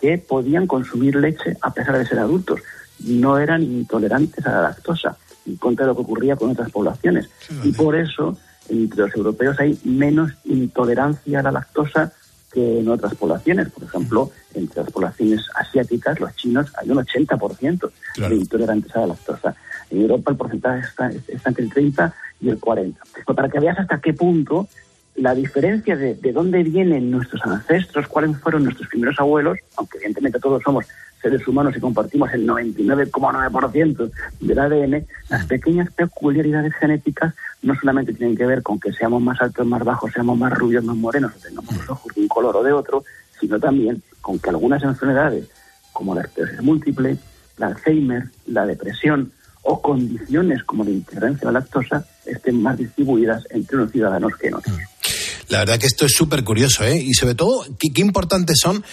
que 0.00 0.16
podían 0.16 0.68
consumir 0.68 1.16
leche 1.16 1.56
a 1.60 1.74
pesar 1.74 1.98
de 1.98 2.06
ser 2.06 2.20
adultos. 2.20 2.60
No 3.00 3.36
eran 3.36 3.64
intolerantes 3.64 4.46
a 4.46 4.52
la 4.52 4.62
lactosa, 4.62 5.16
en 5.44 5.56
contra 5.56 5.86
de 5.86 5.88
lo 5.88 5.96
que 5.96 6.02
ocurría 6.02 6.36
con 6.36 6.50
otras 6.50 6.70
poblaciones. 6.70 7.28
Y 7.64 7.72
por 7.72 7.96
eso 7.96 8.38
entre 8.68 9.06
los 9.06 9.16
europeos 9.16 9.58
hay 9.58 9.76
menos 9.82 10.30
intolerancia 10.44 11.40
a 11.40 11.42
la 11.42 11.50
lactosa 11.50 12.12
que 12.56 12.80
en 12.80 12.88
otras 12.88 13.14
poblaciones. 13.14 13.68
Por 13.70 13.84
ejemplo, 13.84 14.30
entre 14.54 14.82
las 14.82 14.90
poblaciones 14.90 15.46
asiáticas, 15.54 16.18
los 16.18 16.34
chinos, 16.36 16.72
hay 16.78 16.88
un 16.90 16.96
80% 16.96 17.90
de 18.16 18.34
intolerantes 18.34 18.96
a 18.96 19.00
la 19.00 19.08
lactosa. 19.08 19.54
En 19.90 20.00
Europa 20.00 20.30
el 20.30 20.38
porcentaje 20.38 20.80
está, 20.80 21.10
entre 21.48 21.64
el 21.64 21.70
30 21.70 22.14
y 22.40 22.48
el 22.48 22.58
40. 22.58 22.98
Pero 23.12 23.34
para 23.34 23.50
que 23.50 23.60
veas 23.60 23.78
hasta 23.78 24.00
qué 24.00 24.14
punto 24.14 24.66
la 25.16 25.34
diferencia 25.34 25.96
de, 25.96 26.14
de 26.14 26.32
dónde 26.32 26.62
vienen 26.62 27.10
nuestros 27.10 27.42
ancestros, 27.44 28.08
cuáles 28.08 28.38
fueron 28.38 28.64
nuestros 28.64 28.88
primeros 28.88 29.20
abuelos, 29.20 29.58
aunque 29.76 29.98
evidentemente 29.98 30.40
todos 30.40 30.62
somos 30.62 30.86
seres 31.20 31.46
humanos 31.46 31.74
y 31.76 31.80
compartimos 31.80 32.32
el 32.32 32.46
99,9% 32.46 34.10
del 34.40 34.58
ADN, 34.58 35.06
las 35.28 35.46
pequeñas 35.46 35.92
peculiaridades 35.92 36.74
genéticas 36.74 37.34
no 37.62 37.74
solamente 37.74 38.12
tienen 38.12 38.36
que 38.36 38.46
ver 38.46 38.62
con 38.62 38.78
que 38.78 38.92
seamos 38.92 39.22
más 39.22 39.40
altos, 39.40 39.66
más 39.66 39.82
bajos, 39.84 40.12
seamos 40.12 40.38
más 40.38 40.52
rubios, 40.52 40.84
más 40.84 40.96
morenos, 40.96 41.32
o 41.34 41.38
tengamos 41.38 41.76
los 41.76 41.90
ojos 41.90 42.14
de 42.14 42.20
un 42.20 42.28
color 42.28 42.56
o 42.56 42.62
de 42.62 42.72
otro, 42.72 43.04
sino 43.40 43.58
también 43.58 44.02
con 44.20 44.38
que 44.38 44.50
algunas 44.50 44.82
enfermedades, 44.82 45.48
como 45.92 46.14
la 46.14 46.22
esclerosis 46.22 46.62
múltiple, 46.62 47.16
la 47.58 47.68
Alzheimer, 47.68 48.24
la 48.46 48.66
depresión 48.66 49.32
o 49.62 49.80
condiciones 49.80 50.62
como 50.64 50.84
la 50.84 50.90
intolerancia 50.90 51.48
a 51.48 51.52
la 51.52 51.60
lactosa 51.60 52.06
estén 52.24 52.62
más 52.62 52.78
distribuidas 52.78 53.44
entre 53.50 53.76
unos 53.76 53.90
ciudadanos 53.90 54.36
que 54.36 54.48
en 54.48 54.54
otros. 54.54 54.76
La 55.48 55.58
verdad 55.58 55.78
que 55.78 55.86
esto 55.86 56.06
es 56.06 56.12
súper 56.12 56.42
curioso, 56.42 56.82
¿eh? 56.84 56.98
Y 56.98 57.14
sobre 57.14 57.36
todo, 57.36 57.64
¿qué, 57.78 58.00
importantes 58.00 58.58
son 58.60 58.84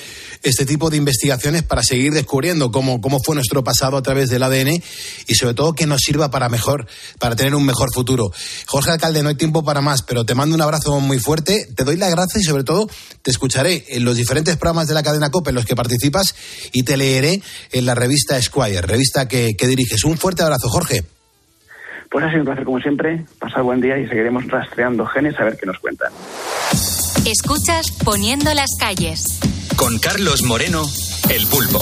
este 0.44 0.66
tipo 0.66 0.92
de 0.92 0.98
investigaciones 0.98 1.64
para 1.64 1.82
seguir 1.82 2.14
descubriendo 2.14 2.72
cómo, 2.72 3.02
cómo 3.02 3.20
fue 3.24 3.34
nuestro 3.34 3.64
pasado 3.64 3.98
a 3.98 4.04
través 4.04 4.30
del 4.30 4.44
ADN 4.44 4.82
y 5.28 5.36
sobre 5.36 5.56
todo 5.56 5.74
que 5.74 5.88
nos 5.88 6.02
sirva 6.02 6.30
para 6.30 6.50
mejor, 6.50 6.88
para 7.18 7.36
tener 7.36 7.56
un 7.56 7.66
mejor 7.66 7.90
futuro. 7.92 8.32
Jorge 8.68 8.92
Alcalde, 8.92 9.24
no 9.24 9.30
hay 9.30 9.36
tiempo 9.36 9.64
para 9.64 9.82
más, 9.82 10.04
pero 10.04 10.26
te 10.26 10.36
mando 10.36 10.56
un 10.56 10.62
abrazo 10.62 11.00
muy 11.00 11.18
fuerte, 11.18 11.68
te 11.76 11.84
doy 11.84 11.98
las 11.98 12.12
gracias 12.12 12.44
y 12.44 12.46
sobre 12.46 12.64
todo 12.64 12.88
te 13.24 13.32
escucharé 13.32 13.86
en 13.90 14.06
los 14.06 14.16
diferentes 14.16 14.56
programas 14.58 14.88
de 14.88 14.94
la 14.94 15.02
cadena 15.02 15.32
COPE 15.32 15.50
en 15.50 15.56
los 15.56 15.66
que 15.66 15.76
participas 15.76 16.36
y 16.72 16.84
te 16.84 16.98
leeré 16.98 17.42
en 17.72 17.86
la 17.86 17.96
revista 17.96 18.40
Squire, 18.40 18.82
revista 18.82 19.28
que 19.28 19.56
diriges. 19.60 20.04
Un 20.04 20.18
fuerte 20.18 20.44
abrazo, 20.44 20.70
Jorge. 20.70 21.04
Pues 22.14 22.26
ha 22.26 22.30
sido 22.30 22.42
un 22.42 22.46
placer 22.46 22.64
como 22.64 22.80
siempre, 22.80 23.26
pasar 23.40 23.64
buen 23.64 23.82
día 23.82 23.98
y 23.98 24.08
seguiremos 24.08 24.48
rastreando 24.48 25.04
genes 25.08 25.38
a 25.40 25.46
ver 25.46 25.58
qué 25.58 25.66
nos 25.66 25.80
cuentan. 25.80 26.14
Escuchas 27.26 27.92
Poniendo 28.06 28.54
las 28.54 28.70
calles. 28.80 29.40
Con 29.76 29.98
Carlos 29.98 30.44
Moreno, 30.44 30.84
El 31.32 31.48
Pulpo. 31.48 31.80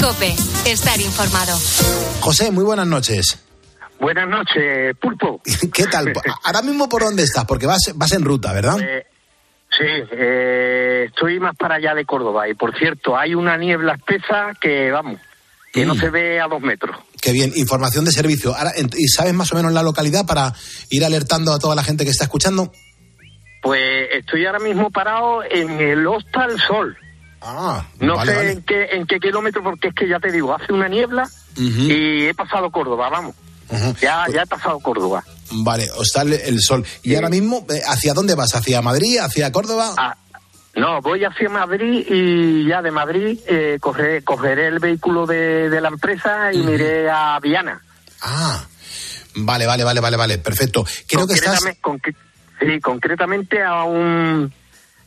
Cope, 0.00 0.34
estar 0.64 0.98
informado. 0.98 1.58
José, 2.20 2.50
muy 2.50 2.64
buenas 2.64 2.86
noches. 2.86 3.38
Buenas 4.00 4.26
noches, 4.26 4.96
Pulpo. 4.96 5.42
¿Qué 5.74 5.84
tal? 5.84 6.14
Ahora 6.44 6.62
mismo 6.62 6.88
por 6.88 7.02
dónde 7.02 7.22
estás, 7.22 7.44
porque 7.44 7.66
vas, 7.66 7.92
vas 7.96 8.12
en 8.12 8.24
ruta, 8.24 8.54
¿verdad? 8.54 8.80
Eh, 8.80 9.06
sí, 9.68 9.84
eh, 9.84 11.04
estoy 11.08 11.38
más 11.38 11.54
para 11.54 11.74
allá 11.74 11.94
de 11.94 12.06
Córdoba 12.06 12.48
y 12.48 12.54
por 12.54 12.74
cierto, 12.78 13.14
hay 13.14 13.34
una 13.34 13.58
niebla 13.58 13.92
espesa 13.92 14.52
que, 14.58 14.90
vamos, 14.90 15.20
que 15.70 15.84
no 15.84 15.94
mm. 15.94 15.98
se 15.98 16.08
ve 16.08 16.40
a 16.40 16.48
dos 16.48 16.62
metros. 16.62 16.96
Qué 17.26 17.32
bien, 17.32 17.52
información 17.56 18.04
de 18.04 18.12
servicio. 18.12 18.54
¿Y 18.96 19.08
sabes 19.08 19.34
más 19.34 19.50
o 19.50 19.56
menos 19.56 19.72
la 19.72 19.82
localidad 19.82 20.24
para 20.26 20.54
ir 20.90 21.04
alertando 21.04 21.52
a 21.52 21.58
toda 21.58 21.74
la 21.74 21.82
gente 21.82 22.04
que 22.04 22.12
está 22.12 22.22
escuchando? 22.22 22.70
Pues 23.62 23.80
estoy 24.12 24.46
ahora 24.46 24.60
mismo 24.60 24.92
parado 24.92 25.42
en 25.42 25.80
el 25.80 26.06
Hostal 26.06 26.56
Sol. 26.68 26.96
Ah, 27.40 27.84
no 27.98 28.24
sé 28.24 28.52
En, 28.52 28.62
qué, 28.62 28.84
en 28.92 29.06
qué 29.08 29.18
kilómetro, 29.18 29.60
porque 29.64 29.88
es 29.88 29.94
que 29.96 30.08
ya 30.08 30.20
te 30.20 30.30
digo, 30.30 30.54
hace 30.54 30.72
una 30.72 30.86
niebla 30.86 31.28
y 31.56 32.26
he 32.26 32.34
pasado 32.34 32.70
Córdoba, 32.70 33.08
vamos. 33.08 33.34
ya, 34.00 34.26
ya 34.32 34.42
he 34.42 34.46
pasado 34.46 34.78
Córdoba. 34.78 35.24
Vale, 35.50 35.90
Hostal 35.96 36.32
El 36.32 36.60
Sol. 36.60 36.86
¿Y 37.02 37.16
ahora 37.16 37.28
mismo 37.28 37.66
eh, 37.70 37.80
hacia 37.88 38.14
dónde 38.14 38.36
vas? 38.36 38.54
¿Hacia 38.54 38.82
Madrid? 38.82 39.18
¿Hacia 39.18 39.50
Córdoba? 39.50 39.94
Ah, 39.96 40.16
no, 40.76 41.00
voy 41.00 41.24
hacia 41.24 41.48
Madrid 41.48 42.06
y 42.06 42.66
ya 42.66 42.82
de 42.82 42.90
Madrid 42.90 43.38
eh, 43.46 43.78
cogeré, 43.80 44.66
el 44.66 44.78
vehículo 44.78 45.26
de, 45.26 45.70
la 45.80 45.88
empresa 45.88 46.52
y 46.52 46.58
miré 46.58 47.08
a 47.08 47.40
Viana. 47.40 47.80
Ah, 48.20 48.62
vale, 49.36 49.66
vale, 49.66 49.84
vale, 49.84 50.00
vale, 50.00 50.16
vale, 50.18 50.38
perfecto. 50.38 50.84
Creo 51.08 51.26
que 51.26 51.32
estás... 51.32 51.60
sí, 52.60 52.80
concretamente 52.80 53.62
a 53.62 53.84
un... 53.84 54.52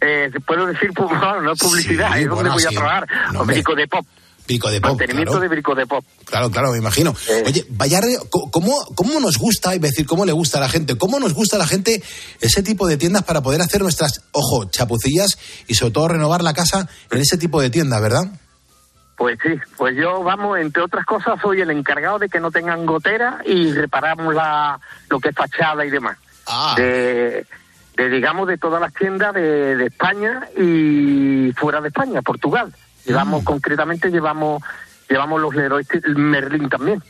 Eh, 0.01 0.31
puedo 0.45 0.65
decir, 0.65 0.89
pues, 0.95 1.11
no, 1.11 1.51
es 1.51 1.59
publicidad, 1.59 2.17
es 2.17 2.27
donde 2.27 2.49
voy 2.49 2.63
a 2.63 2.69
trabajar, 2.69 3.07
no, 3.33 3.45
México 3.45 3.75
de 3.75 3.87
Pop. 3.87 4.05
Pico 4.49 4.71
de 4.71 4.81
pop. 4.81 4.97
Mantenimiento 4.97 5.39
de 5.39 5.47
brico 5.47 5.75
de 5.75 5.85
pop. 5.85 6.03
Claro, 6.25 6.49
claro, 6.49 6.71
me 6.71 6.79
imagino. 6.79 7.13
Oye, 7.45 7.67
vaya, 7.69 8.01
¿cómo, 8.31 8.83
¿cómo 8.95 9.19
nos 9.19 9.37
gusta, 9.37 9.75
es 9.75 9.79
decir, 9.81 10.07
cómo 10.07 10.25
le 10.25 10.31
gusta 10.31 10.57
a 10.57 10.61
la 10.61 10.69
gente, 10.69 10.97
cómo 10.97 11.19
nos 11.19 11.35
gusta 11.35 11.57
a 11.57 11.59
la 11.59 11.67
gente 11.67 12.01
ese 12.41 12.63
tipo 12.63 12.87
de 12.87 12.97
tiendas 12.97 13.21
para 13.21 13.41
poder 13.43 13.61
hacer 13.61 13.83
nuestras, 13.83 14.23
ojo, 14.31 14.65
chapucillas 14.65 15.37
y 15.67 15.75
sobre 15.75 15.93
todo 15.93 16.07
renovar 16.07 16.41
la 16.41 16.55
casa 16.55 16.89
en 17.11 17.19
ese 17.19 17.37
tipo 17.37 17.61
de 17.61 17.69
tiendas, 17.69 18.01
¿verdad? 18.01 18.23
Pues 19.19 19.37
sí, 19.43 19.51
pues 19.77 19.95
yo, 19.95 20.23
vamos, 20.23 20.57
entre 20.57 20.81
otras 20.81 21.05
cosas, 21.05 21.39
soy 21.39 21.61
el 21.61 21.69
encargado 21.69 22.17
de 22.17 22.27
que 22.27 22.39
no 22.39 22.49
tengan 22.49 22.87
gotera 22.87 23.43
y 23.45 23.71
reparamos 23.71 24.33
la, 24.33 24.79
lo 25.11 25.19
que 25.19 25.29
es 25.29 25.35
fachada 25.35 25.85
y 25.85 25.91
demás. 25.91 26.17
Ah. 26.47 26.73
De, 26.75 27.45
de, 27.95 28.09
digamos, 28.09 28.47
de 28.47 28.57
todas 28.57 28.81
las 28.81 28.95
tiendas 28.95 29.31
de, 29.35 29.75
de 29.75 29.85
España 29.85 30.49
y 30.57 31.53
fuera 31.55 31.81
de 31.81 31.89
España, 31.89 32.23
Portugal. 32.23 32.73
Llevamos, 33.09 33.43
concretamente, 33.43 34.09
llevamos, 34.09 34.61
llevamos 35.09 35.41
los 35.41 35.53
Leroy 35.55 35.85
Merlin 36.15 36.69
también. 36.69 37.01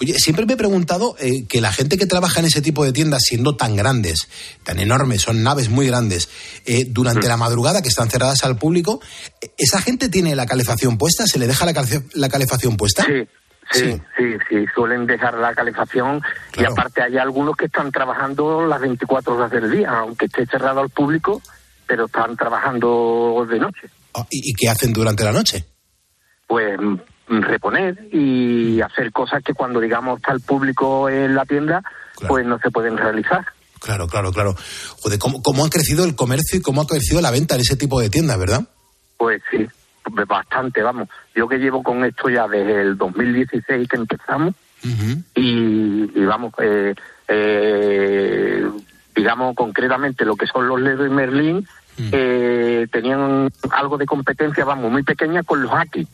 Oye, 0.00 0.14
siempre 0.18 0.44
me 0.44 0.52
he 0.52 0.56
preguntado 0.56 1.16
eh, 1.18 1.46
que 1.48 1.60
la 1.62 1.72
gente 1.72 1.96
que 1.96 2.04
trabaja 2.06 2.40
en 2.40 2.46
ese 2.46 2.60
tipo 2.60 2.84
de 2.84 2.92
tiendas, 2.92 3.22
siendo 3.22 3.56
tan 3.56 3.74
grandes, 3.76 4.28
tan 4.62 4.78
enormes, 4.78 5.22
son 5.22 5.42
naves 5.42 5.70
muy 5.70 5.86
grandes, 5.86 6.28
eh, 6.66 6.84
durante 6.88 7.26
la 7.28 7.36
madrugada 7.38 7.80
que 7.80 7.88
están 7.88 8.10
cerradas 8.10 8.44
al 8.44 8.58
público, 8.58 9.00
eh, 9.40 9.50
¿esa 9.56 9.80
gente 9.80 10.08
tiene 10.10 10.36
la 10.36 10.44
calefacción 10.46 10.98
puesta? 10.98 11.24
¿Se 11.26 11.38
le 11.38 11.46
deja 11.46 11.64
la, 11.64 11.72
calef- 11.72 12.10
la 12.14 12.28
calefacción 12.28 12.76
puesta? 12.76 13.04
Sí, 13.06 13.26
sí, 13.72 14.00
sí, 14.18 14.24
sí, 14.50 14.64
suelen 14.74 15.06
dejar 15.06 15.34
la 15.38 15.54
calefacción 15.54 16.20
y 16.56 16.64
aparte 16.64 17.02
hay 17.02 17.16
algunos 17.16 17.56
que 17.56 17.64
están 17.66 17.90
trabajando 17.90 18.66
las 18.66 18.80
24 18.80 19.34
horas 19.34 19.50
del 19.50 19.70
día, 19.70 19.90
aunque 19.98 20.26
esté 20.26 20.44
cerrado 20.46 20.80
al 20.80 20.90
público, 20.90 21.40
pero 21.86 22.04
están 22.04 22.36
trabajando 22.36 23.46
de 23.48 23.58
noche. 23.58 23.88
Ah, 24.16 24.26
¿Y, 24.30 24.50
y 24.50 24.54
qué 24.54 24.68
hacen 24.68 24.92
durante 24.92 25.24
la 25.24 25.32
noche? 25.32 25.64
Pues 26.46 26.78
mm, 26.78 27.40
reponer 27.42 28.08
y 28.12 28.80
hacer 28.80 29.12
cosas 29.12 29.42
que 29.42 29.54
cuando 29.54 29.80
digamos 29.80 30.18
está 30.18 30.32
el 30.32 30.40
público 30.40 31.08
en 31.08 31.34
la 31.34 31.44
tienda, 31.44 31.82
pues 32.28 32.46
no 32.46 32.58
se 32.58 32.70
pueden 32.70 32.96
realizar. 32.96 33.44
Claro, 33.80 34.06
claro, 34.06 34.32
claro. 34.32 34.54
Joder, 35.02 35.18
¿cómo, 35.18 35.42
cómo 35.42 35.64
ha 35.64 35.70
crecido 35.70 36.04
el 36.04 36.16
comercio 36.16 36.58
y 36.58 36.62
cómo 36.62 36.80
ha 36.80 36.86
crecido 36.86 37.20
la 37.20 37.30
venta 37.30 37.54
en 37.54 37.60
ese 37.60 37.76
tipo 37.76 38.00
de 38.00 38.10
tiendas, 38.10 38.38
verdad? 38.38 38.68
Pues 39.16 39.42
sí, 39.50 39.66
bastante, 40.26 40.82
vamos. 40.82 41.08
Yo 41.34 41.48
que 41.48 41.58
llevo 41.58 41.82
con 41.82 42.04
esto 42.04 42.28
ya 42.28 42.46
desde 42.48 42.80
el 42.82 42.96
2016 42.96 43.88
que 43.88 43.96
empezamos 43.96 44.54
y, 45.34 46.10
y 46.14 46.24
vamos, 46.24 46.52
eh, 46.62 46.94
eh, 47.28 48.66
digamos 49.14 49.56
concretamente 49.56 50.24
lo 50.24 50.36
que 50.36 50.46
son 50.46 50.68
los 50.68 50.80
Leroy 50.80 51.10
Merlin, 51.98 52.10
eh, 52.12 52.86
tenían 52.90 53.50
algo 53.70 53.96
de 53.98 54.06
competencia, 54.06 54.64
vamos, 54.64 54.90
muy 54.90 55.02
pequeña 55.02 55.42
con 55.42 55.62
los 55.62 55.72
Aki. 55.72 56.06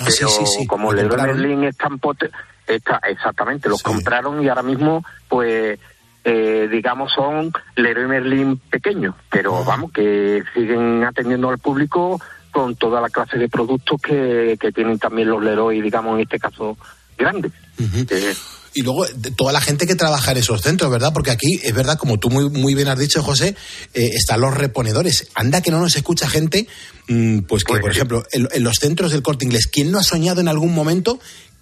Ah, 0.00 0.04
Pero 0.06 0.28
sí, 0.28 0.46
sí, 0.46 0.66
como 0.66 0.92
compraron. 1.10 1.36
Merlin 1.40 1.64
es 1.64 1.76
tan 1.76 1.98
pote- 1.98 2.30
está, 2.66 3.00
exactamente, 3.08 3.68
los 3.68 3.82
compraron 3.82 4.42
y 4.42 4.48
ahora 4.48 4.62
mismo, 4.62 5.04
pues, 5.28 5.78
eh, 6.24 6.68
digamos, 6.70 7.12
son 7.12 7.50
Leroy 7.76 8.06
Merlin 8.06 8.58
pequeños, 8.70 9.14
pero 9.30 9.64
vamos, 9.64 9.90
que 9.92 10.42
siguen 10.54 11.02
atendiendo 11.04 11.48
al 11.48 11.58
público 11.58 12.20
con 12.52 12.76
toda 12.76 13.00
la 13.00 13.08
clase 13.08 13.38
de 13.38 13.48
productos 13.48 14.00
que, 14.02 14.56
que 14.60 14.72
tienen 14.72 14.98
también 14.98 15.28
los 15.30 15.42
Leroy, 15.42 15.80
digamos, 15.80 16.14
en 16.16 16.20
este 16.22 16.38
caso, 16.38 16.76
grandes. 17.16 17.52
Eh, 17.78 18.34
Y 18.78 18.82
luego, 18.82 19.06
de 19.06 19.30
toda 19.32 19.52
la 19.52 19.60
gente 19.60 19.86
que 19.86 19.96
trabaja 19.96 20.30
en 20.30 20.36
esos 20.38 20.62
centros, 20.62 20.88
¿verdad? 20.90 21.12
Porque 21.12 21.32
aquí, 21.32 21.58
es 21.62 21.74
verdad, 21.74 21.98
como 21.98 22.18
tú 22.18 22.30
muy, 22.30 22.48
muy 22.48 22.74
bien 22.74 22.86
has 22.88 22.98
dicho, 22.98 23.22
José, 23.22 23.56
eh, 23.94 24.10
están 24.14 24.40
los 24.40 24.54
reponedores. 24.54 25.28
Anda 25.34 25.60
que 25.60 25.70
no 25.72 25.80
nos 25.80 25.96
escucha 25.96 26.28
gente, 26.28 26.68
mm, 27.08 27.40
pues 27.40 27.64
que, 27.64 27.76
por 27.78 27.90
ejemplo, 27.90 28.22
en, 28.30 28.46
en 28.52 28.62
los 28.62 28.76
centros 28.76 29.10
del 29.10 29.22
corte 29.22 29.44
inglés, 29.44 29.66
¿quién 29.66 29.90
no 29.90 29.98
ha 29.98 30.04
soñado 30.04 30.40
en 30.40 30.46
algún 30.48 30.72
momento 30.72 31.18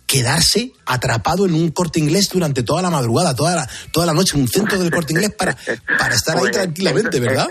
quedarse 0.06 0.72
atrapado 0.84 1.46
en 1.46 1.54
un 1.54 1.70
corte 1.70 1.98
inglés 1.98 2.28
durante 2.30 2.62
toda 2.62 2.82
la 2.82 2.90
madrugada, 2.90 3.34
toda 3.34 3.54
la, 3.56 3.68
toda 3.92 4.06
la 4.06 4.12
noche, 4.12 4.36
en 4.36 4.42
un 4.42 4.48
centro 4.48 4.78
del 4.78 4.90
corte 4.90 5.12
inglés 5.14 5.30
para, 5.36 5.56
para 5.98 6.14
estar 6.14 6.36
ahí 6.36 6.42
Pues, 6.42 6.52
tranquilamente, 6.52 7.18
¿verdad? 7.18 7.48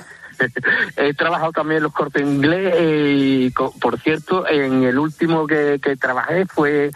He 0.97 1.13
trabajado 1.13 1.51
también 1.53 1.77
en 1.77 1.83
los 1.83 1.93
cortes 1.93 2.21
inglés 2.21 2.73
eh, 2.77 3.15
y, 3.47 3.51
co- 3.51 3.73
por 3.79 3.99
cierto, 3.99 4.47
en 4.47 4.83
el 4.83 4.99
último 4.99 5.47
que, 5.47 5.79
que 5.81 5.95
trabajé 5.95 6.45
fue 6.45 6.91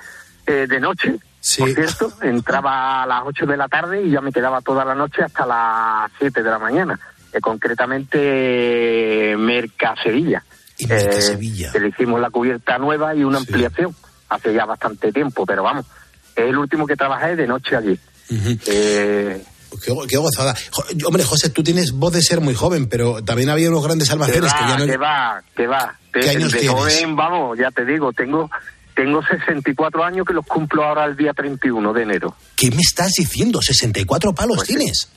eh, 0.45 0.67
de 0.69 0.79
noche. 0.79 1.15
Por 1.58 1.71
cierto, 1.73 2.12
entraba 2.21 3.04
a 3.04 3.08
las 3.08 3.21
8 3.25 3.45
de 3.45 3.58
la 3.58 3.67
tarde 3.67 4.02
y 4.04 4.12
ya 4.12 4.21
me 4.21 4.32
quedaba 4.32 4.62
toda 4.62 4.84
la 4.86 4.93
noche 4.95 5.23
hasta 5.23 5.45
las 5.45 6.12
7 6.19 6.43
de 6.43 6.49
la 6.49 6.60
mañana. 6.60 6.99
Eh, 7.32 7.39
concretamente, 7.41 9.32
eh, 9.34 9.38
Mercasevilla. 9.38 10.43
Eh, 10.80 11.38
que 11.71 11.80
le 11.80 11.89
hicimos 11.89 12.19
la 12.21 12.30
cubierta 12.30 12.78
nueva 12.78 13.13
y 13.13 13.23
una 13.23 13.38
ampliación 13.39 13.93
hace 14.30 14.54
ya 14.54 14.65
bastante 14.65 15.12
tiempo, 15.12 15.45
pero 15.45 15.62
vamos, 15.63 15.86
es 16.36 16.45
el 16.45 16.58
último 16.58 16.88
que 16.88 16.95
trabajé 16.95 17.36
de 17.36 17.47
noche 17.47 17.75
allí. 17.75 17.99
Eh, 18.65 19.43
Qué, 19.86 19.93
qué 20.08 20.17
gozada. 20.17 20.56
Hombre, 21.06 21.23
José, 21.23 21.49
tú 21.52 21.62
tienes 21.62 21.91
voz 21.91 22.12
de 22.13 22.23
ser 22.23 22.41
muy 22.41 22.56
joven, 22.56 22.88
pero 22.89 23.23
también 23.23 23.49
había 23.49 23.69
unos 23.69 23.84
grandes 23.84 24.08
que 24.08 24.13
almacenes 24.13 24.52
que, 24.54 24.62
va, 24.63 24.67
ya 24.69 24.78
no... 24.80 24.86
que 24.88 24.97
va, 24.97 25.43
que 25.56 25.67
va. 25.67 25.95
¿Qué 26.12 26.19
De- 26.21 26.30
años 26.32 26.52
de 26.52 26.60
tienes? 26.60 26.75
joven, 26.80 27.15
vamos, 27.15 27.58
ya 27.60 27.69
te 27.69 27.86
digo, 27.86 28.12
tengo 28.12 28.49
tengo 29.01 29.21
64 29.23 30.03
años 30.03 30.25
que 30.27 30.33
los 30.33 30.45
cumplo 30.45 30.83
ahora 30.83 31.05
el 31.05 31.15
día 31.15 31.31
31 31.33 31.93
de 31.93 32.01
enero. 32.03 32.35
¿Qué 32.57 32.69
me 32.69 32.81
estás 32.81 33.13
diciendo? 33.13 33.62
¿64 33.62 34.33
palos 34.35 34.57
Pues 34.57 34.67
tienes? 34.67 35.07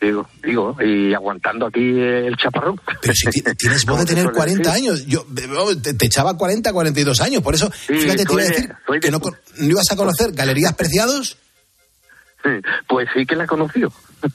Digo, 0.00 0.26
digo, 0.42 0.76
y 0.80 1.12
aguantando 1.12 1.66
aquí 1.66 1.80
el 1.80 2.34
chaparrón. 2.36 2.80
Pero 3.02 3.12
si 3.14 3.28
ti- 3.30 3.42
tienes 3.58 3.84
voz 3.84 3.98
de 3.98 4.06
tener 4.06 4.30
40 4.32 4.72
años, 4.72 5.04
yo 5.06 5.26
eh, 5.36 5.76
te, 5.82 5.92
te 5.92 6.06
echaba 6.06 6.38
40, 6.38 6.72
42 6.72 7.20
años, 7.20 7.42
por 7.42 7.54
eso, 7.54 7.70
fíjate, 7.70 8.24
te 8.24 8.32
iba 8.32 8.40
a 8.42 8.44
de- 8.44 8.50
decir 8.50 8.74
que 9.02 9.10
no, 9.10 9.18
no 9.18 9.66
ibas 9.66 9.90
a 9.90 9.96
conocer 9.96 10.32
Galerías 10.32 10.72
Preciados. 10.74 11.36
Pues 12.88 13.08
sí 13.14 13.26
que 13.26 13.36
la 13.36 13.44
he 13.44 13.46
conocido. 13.46 13.92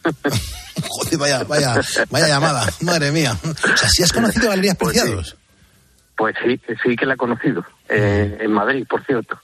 Joder, 0.87 1.17
vaya, 1.17 1.43
vaya, 1.45 1.81
vaya 2.11 2.27
llamada, 2.27 2.67
madre 2.81 3.11
mía. 3.11 3.35
O 3.43 3.77
sea, 3.77 3.89
¿sí 3.89 4.03
has 4.03 4.11
conocido 4.13 4.49
Galerías 4.49 4.75
Preciados? 4.75 5.13
Pues 5.13 5.27
sí, 5.29 5.42
sí 6.83 6.95
que 6.95 7.05
la 7.05 7.13
he 7.15 7.17
conocido, 7.17 7.65
eh, 7.89 8.37
en 8.39 8.51
Madrid, 8.51 8.85
por 8.89 9.03
cierto. 9.05 9.39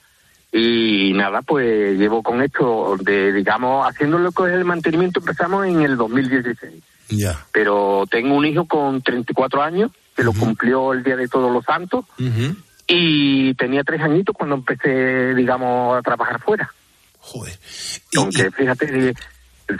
Y 0.52 1.14
nada, 1.14 1.42
pues 1.44 1.98
llevo 1.98 2.24
con 2.24 2.42
esto 2.42 2.96
de, 3.02 3.32
digamos, 3.34 3.88
haciendo 3.88 4.18
lo 4.18 4.32
que 4.32 4.44
es 4.48 4.54
el 4.54 4.66
mantenimiento, 4.66 5.20
empezamos 5.20 5.68
en 5.68 5.82
el 5.82 5.96
2016. 5.98 6.82
Ya. 7.10 7.46
Pero 7.52 8.06
tengo 8.10 8.36
un 8.36 8.46
hijo 8.46 8.66
con 8.66 9.02
34 9.02 9.62
años, 9.62 9.92
que 10.16 10.24
lo 10.24 10.34
cumplió 10.34 10.94
el 10.94 11.04
Día 11.04 11.16
de 11.16 11.28
Todos 11.28 11.52
los 11.52 11.64
Santos, 11.66 12.06
y 12.88 13.54
tenía 13.56 13.84
tres 13.84 14.02
añitos 14.02 14.36
cuando 14.36 14.56
empecé, 14.56 15.36
digamos, 15.36 15.98
a 15.98 16.02
trabajar 16.02 16.40
fuera. 16.42 16.72
Joder. 17.20 17.54
Aunque 18.18 18.50
fíjate, 18.52 18.88
di- 18.92 19.14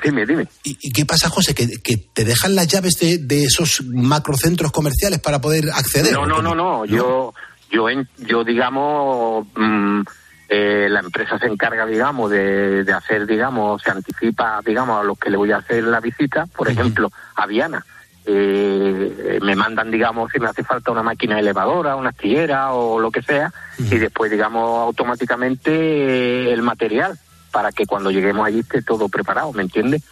dime, 0.04 0.26
dime. 0.26 0.48
¿Y, 0.64 0.78
y 0.82 0.92
qué 0.92 1.06
pasa, 1.06 1.30
José? 1.30 1.54
¿Que, 1.54 1.68
que 1.82 1.98
te 1.98 2.26
dejan 2.26 2.56
las 2.56 2.68
llaves 2.68 2.96
de, 3.00 3.18
de 3.18 3.44
esos 3.44 3.84
macrocentros 3.86 4.72
comerciales 4.72 5.20
para 5.20 5.40
poder 5.40 5.70
acceder? 5.74 6.14
No, 6.14 6.26
no, 6.26 6.42
no, 6.42 6.56
no. 6.56 6.86
Yo, 6.86 7.34
yo, 7.72 7.88
yo 8.18 8.44
digamos, 8.44 9.48
mm, 9.56 10.02
eh, 10.50 10.88
la 10.90 11.00
empresa 11.02 11.38
se 11.38 11.48
encarga, 11.48 11.86
digamos, 11.86 12.32
de, 12.32 12.84
de 12.84 12.94
hacer, 12.94 13.26
digamos, 13.26 13.82
se 13.82 13.92
anticipa, 13.92 14.62
digamos, 14.66 15.00
a 15.00 15.04
los 15.04 15.18
que 15.18 15.30
le 15.30 15.38
voy 15.38 15.52
a 15.52 15.58
hacer 15.58 15.84
la 15.84 16.00
visita, 16.00 16.46
por 16.48 16.70
ejemplo, 16.70 17.12
a 17.36 17.46
Viana. 17.46 17.86
Eh, 18.26 19.40
me 19.42 19.56
mandan, 19.56 19.90
digamos, 19.90 20.32
si 20.32 20.40
me 20.40 20.48
hace 20.48 20.64
falta 20.64 20.92
una 20.92 21.02
máquina 21.02 21.40
elevadora, 21.40 21.96
una 21.96 22.10
astillera 22.10 22.74
o 22.74 23.00
lo 23.00 23.10
que 23.12 23.24
sea, 23.24 23.52
y 23.78 23.98
después, 23.98 24.30
digamos, 24.30 24.84
automáticamente 24.84 25.72
eh, 25.72 26.54
el 26.54 26.62
material 26.62 27.18
para 27.52 27.72
que 27.72 27.86
cuando 27.86 28.12
lleguemos 28.12 28.46
allí 28.46 28.60
esté 28.60 28.82
todo 28.82 29.10
preparado, 29.10 29.52
¿me 29.54 29.64
entiendes? 29.64 30.04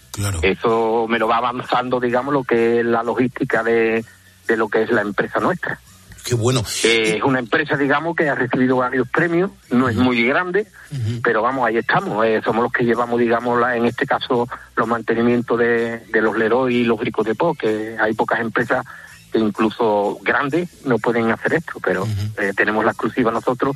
Eso 0.41 1.05
me 1.07 1.19
lo 1.19 1.27
va 1.27 1.37
avanzando, 1.37 1.99
digamos, 1.99 2.33
lo 2.33 2.43
que 2.43 2.79
es 2.79 2.85
la 2.85 3.03
logística 3.03 3.63
de, 3.63 4.03
de 4.47 4.57
lo 4.57 4.67
que 4.69 4.83
es 4.83 4.91
la 4.91 5.01
empresa 5.01 5.39
nuestra. 5.39 5.79
Qué 6.23 6.35
bueno. 6.35 6.61
Eh, 6.83 7.15
es 7.17 7.23
una 7.23 7.39
empresa, 7.39 7.77
digamos, 7.77 8.13
que 8.15 8.27
ha 8.29 8.35
recibido 8.35 8.75
varios 8.77 9.07
premios, 9.07 9.49
no 9.69 9.87
es 9.87 9.95
muy 9.95 10.25
grande, 10.25 10.67
pero 11.23 11.41
vamos, 11.41 11.65
ahí 11.65 11.77
estamos. 11.77 12.25
eh, 12.25 12.41
somos 12.43 12.63
los 12.63 12.71
que 12.73 12.83
llevamos, 12.83 13.17
digamos, 13.17 13.57
la- 13.61 13.77
en 13.77 13.85
este 13.85 14.05
caso, 14.05 14.45
los 14.75 14.87
mantenimientos 14.87 15.57
de, 15.57 15.99
de 15.99 16.21
los 16.21 16.35
Leroy 16.37 16.75
y 16.75 16.83
los 16.83 16.99
Bricos 16.99 17.25
de 17.25 17.33
Po, 17.35 17.53
que 17.55 17.95
hay 17.97 18.13
pocas 18.13 18.41
empresas 18.41 18.85
que 19.31 19.39
incluso 19.39 20.17
grandes 20.21 20.69
no 20.85 20.97
pueden 20.99 21.31
hacer 21.31 21.53
esto, 21.53 21.79
pero 21.81 22.05
eh, 22.37 22.51
tenemos 22.55 22.83
la 22.83 22.91
exclusiva 22.91 23.31
nosotros, 23.31 23.75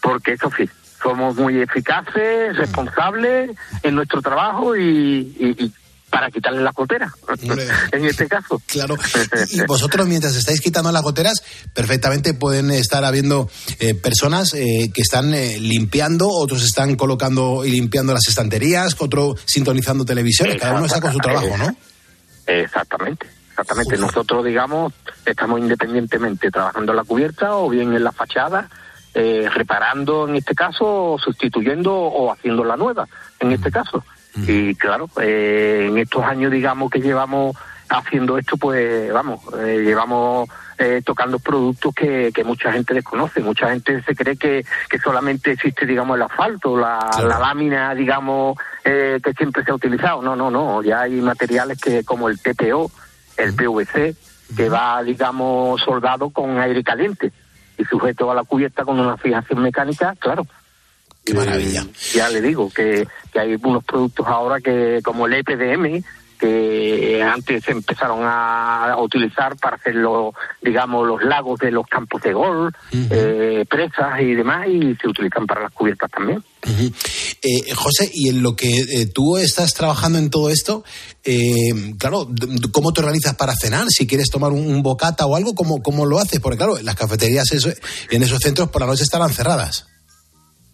porque 0.00 0.32
eso 0.32 0.50
sí, 0.56 0.68
somos 1.06 1.36
muy 1.36 1.60
eficaces, 1.60 2.56
responsables 2.56 3.50
en 3.82 3.94
nuestro 3.94 4.20
trabajo 4.22 4.76
y, 4.76 5.34
y- 5.38 5.64
y 5.64 5.72
para 6.10 6.30
quitarle 6.30 6.62
la 6.62 6.72
cotera, 6.72 7.12
en 7.92 8.04
este 8.04 8.26
caso. 8.28 8.60
Claro. 8.66 8.96
Y 9.50 9.60
vosotros, 9.66 10.06
mientras 10.06 10.34
estáis 10.36 10.60
quitando 10.60 10.90
las 10.92 11.02
goteras, 11.02 11.42
perfectamente 11.74 12.32
pueden 12.32 12.70
estar 12.70 13.04
habiendo 13.04 13.50
eh, 13.80 13.94
personas 13.94 14.54
eh, 14.54 14.90
que 14.94 15.02
están 15.02 15.34
eh, 15.34 15.58
limpiando, 15.60 16.28
otros 16.28 16.62
están 16.64 16.94
colocando 16.96 17.64
y 17.64 17.70
limpiando 17.72 18.12
las 18.14 18.26
estanterías, 18.28 18.94
otro 18.98 19.34
sintonizando 19.44 20.04
televisiones. 20.04 20.56
Cada 20.60 20.76
uno 20.76 20.86
está 20.86 21.00
con 21.00 21.12
su 21.12 21.18
trabajo, 21.18 21.56
¿no? 21.58 21.76
Exactamente, 22.46 23.26
exactamente. 23.50 23.96
Nosotros, 23.98 24.44
digamos, 24.44 24.92
estamos 25.24 25.58
independientemente 25.60 26.50
trabajando 26.50 26.92
en 26.92 26.96
la 26.96 27.04
cubierta 27.04 27.56
o 27.56 27.68
bien 27.68 27.92
en 27.94 28.04
la 28.04 28.12
fachada, 28.12 28.70
eh, 29.18 29.48
reparando 29.48 30.28
en 30.28 30.36
este 30.36 30.54
caso, 30.54 31.16
sustituyendo 31.18 31.94
o 31.94 32.30
haciendo 32.30 32.64
la 32.64 32.76
nueva 32.76 33.08
en 33.40 33.52
este 33.52 33.70
caso. 33.70 34.04
Y 34.46 34.74
claro, 34.74 35.08
eh, 35.22 35.86
en 35.88 35.96
estos 35.96 36.22
años, 36.22 36.52
digamos, 36.52 36.90
que 36.90 37.00
llevamos 37.00 37.56
haciendo 37.88 38.36
esto, 38.36 38.58
pues 38.58 39.10
vamos, 39.10 39.40
eh, 39.58 39.80
llevamos 39.82 40.50
eh, 40.76 41.00
tocando 41.02 41.38
productos 41.38 41.94
que, 41.94 42.30
que, 42.34 42.44
mucha 42.44 42.70
gente 42.72 42.92
desconoce. 42.92 43.40
Mucha 43.40 43.70
gente 43.70 44.02
se 44.02 44.14
cree 44.14 44.36
que, 44.36 44.62
que 44.90 44.98
solamente 44.98 45.52
existe, 45.52 45.86
digamos, 45.86 46.16
el 46.16 46.22
asfalto, 46.24 46.76
la, 46.76 47.10
la 47.26 47.38
lámina, 47.38 47.94
digamos, 47.94 48.58
eh, 48.84 49.18
que 49.24 49.32
siempre 49.32 49.64
se 49.64 49.70
ha 49.70 49.74
utilizado. 49.74 50.20
No, 50.20 50.36
no, 50.36 50.50
no. 50.50 50.82
Ya 50.82 51.00
hay 51.00 51.20
materiales 51.22 51.80
que 51.80 52.04
como 52.04 52.28
el 52.28 52.38
TPO, 52.38 52.90
el 53.38 53.54
PVC, 53.54 54.14
que 54.54 54.68
va, 54.68 55.02
digamos, 55.02 55.80
soldado 55.80 56.28
con 56.28 56.58
aire 56.58 56.84
caliente 56.84 57.32
y 57.78 57.84
sujeto 57.84 58.30
a 58.30 58.34
la 58.34 58.44
cubierta 58.44 58.84
con 58.84 58.98
una 58.98 59.16
fijación 59.16 59.62
mecánica, 59.62 60.14
claro. 60.18 60.46
Qué 61.24 61.34
maravilla. 61.34 61.84
ya 62.14 62.28
le 62.28 62.40
digo 62.40 62.70
que, 62.70 63.06
que 63.32 63.40
hay 63.40 63.56
unos 63.60 63.84
productos 63.84 64.26
ahora 64.26 64.60
que, 64.60 65.00
como 65.02 65.26
el 65.26 65.34
EPDM, 65.34 66.04
que 66.36 67.22
antes 67.22 67.64
se 67.64 67.72
empezaron 67.72 68.20
a 68.22 68.96
utilizar 68.98 69.56
para 69.56 69.76
hacer 69.76 69.94
los, 69.94 70.34
digamos, 70.62 71.06
los 71.06 71.22
lagos 71.22 71.58
de 71.60 71.70
los 71.70 71.86
campos 71.86 72.22
de 72.22 72.32
golf, 72.32 72.74
eh, 73.10 73.64
presas 73.68 74.20
y 74.20 74.34
demás, 74.34 74.66
y 74.68 74.94
se 74.96 75.08
utilizan 75.08 75.46
para 75.46 75.62
las 75.62 75.72
cubiertas 75.72 76.10
también. 76.10 76.42
eh, 77.42 77.74
José, 77.74 78.10
y 78.12 78.28
en 78.28 78.42
lo 78.42 78.56
que 78.56 78.68
eh, 78.68 79.06
tú 79.12 79.36
estás 79.36 79.72
trabajando 79.74 80.18
en 80.18 80.30
todo 80.30 80.50
esto, 80.50 80.84
eh, 81.24 81.94
claro, 81.98 82.28
¿cómo 82.72 82.92
te 82.92 83.00
organizas 83.00 83.36
para 83.36 83.54
cenar? 83.54 83.86
Si 83.88 84.06
quieres 84.06 84.30
tomar 84.30 84.52
un, 84.52 84.66
un 84.66 84.82
bocata 84.82 85.26
o 85.26 85.36
algo, 85.36 85.54
¿cómo, 85.54 85.82
¿cómo, 85.82 86.06
lo 86.06 86.18
haces? 86.18 86.40
Porque 86.40 86.58
claro, 86.58 86.76
las 86.82 86.96
cafeterías 86.96 87.50
eso, 87.52 87.70
en 88.10 88.22
esos 88.22 88.40
centros 88.40 88.68
por 88.70 88.82
la 88.82 88.88
noche 88.88 89.04
estarán 89.04 89.30
cerradas. 89.30 89.86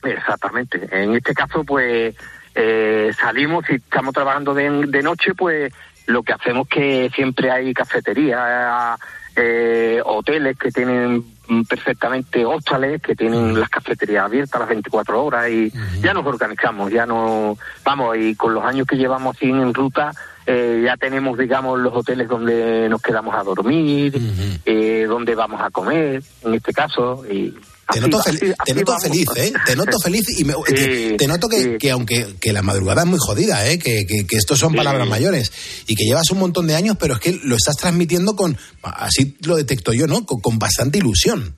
Exactamente. 0.03 0.89
En 0.91 1.15
este 1.15 1.33
caso, 1.35 1.63
pues 1.65 2.15
eh, 2.55 3.13
salimos 3.19 3.65
y 3.71 3.75
estamos 3.77 4.15
trabajando 4.15 4.55
de, 4.55 4.87
de, 4.87 5.03
noche, 5.03 5.35
pues 5.35 5.73
lo 6.07 6.23
que 6.23 6.33
hacemos 6.33 6.69
que 6.69 7.11
siempre 7.15 7.51
hay 7.51 7.73
cafeterías, 7.73 8.99
eh, 9.37 10.01
hoteles 10.05 10.59
que 10.59 10.71
tienen 10.71 11.25
perfectamente 11.69 12.45
hostales, 12.45 13.01
que 13.03 13.15
tienen 13.15 13.59
las 13.59 13.69
cafeterías 13.69 14.25
abiertas 14.25 14.61
las 14.61 14.69
24 14.69 15.25
horas 15.25 15.49
y 15.51 15.67
uh 15.67 15.71
-huh. 15.71 16.01
ya 16.03 16.15
nos 16.15 16.27
organizamos, 16.27 16.91
ya 16.91 17.07
no, 17.07 17.57
vamos, 17.85 18.17
y 18.17 18.35
con 18.35 18.55
los 18.55 18.65
años 18.65 18.87
que 18.87 18.97
llevamos 18.97 19.37
así 19.37 19.49
en 19.51 19.75
ruta, 19.75 20.13
eh, 20.47 20.83
ya 20.85 20.97
tenemos, 20.97 21.39
digamos, 21.39 21.79
los 21.79 21.95
hoteles 21.95 22.29
donde 22.29 22.89
nos 22.89 23.01
quedamos 23.01 23.35
a 23.35 23.43
dormir, 23.43 24.15
uh 24.17 24.19
-huh. 24.19 24.61
eh, 24.65 25.07
donde 25.09 25.35
vamos 25.35 25.61
a 25.61 25.71
comer, 25.71 26.23
en 26.45 26.55
este 26.55 26.73
caso, 26.73 27.25
y 27.31 27.55
te 27.91 28.01
noto, 28.01 28.21
así, 28.21 28.31
así, 28.31 28.53
te 28.65 28.75
noto 28.75 28.99
feliz, 28.99 29.29
¿eh? 29.37 29.53
Te 29.67 29.77
noto 29.77 29.99
feliz 29.99 30.41
y 30.41 30.45
me, 30.45 30.55
sí, 30.55 30.75
te, 30.75 31.17
te, 31.17 31.27
noto 31.27 31.49
que, 31.49 31.63
sí. 31.63 31.79
que 31.79 31.91
aunque 31.91 32.27
que 32.41 32.53
la 32.53 32.63
madrugada 32.63 33.03
es 33.03 33.09
muy 33.09 33.19
jodida, 33.21 33.67
¿eh? 33.67 33.79
Que, 33.79 34.07
que, 34.07 34.27
que 34.27 34.37
estos 34.37 34.59
son 34.59 34.71
sí. 34.71 34.77
palabras 34.77 35.09
mayores 35.09 35.53
y 35.87 35.95
que 35.95 36.05
llevas 36.05 36.31
un 36.31 36.39
montón 36.39 36.67
de 36.67 36.75
años, 36.75 36.97
pero 36.99 37.15
es 37.15 37.21
que 37.21 37.41
lo 37.45 37.57
estás 37.57 37.77
transmitiendo 37.77 38.37
con, 38.37 38.57
así 38.83 39.37
lo 39.45 39.57
detecto 39.57 39.93
yo, 39.93 40.07
¿no? 40.07 40.25
Con, 40.25 40.41
con 40.41 40.59
bastante 40.59 40.99
ilusión. 40.99 41.57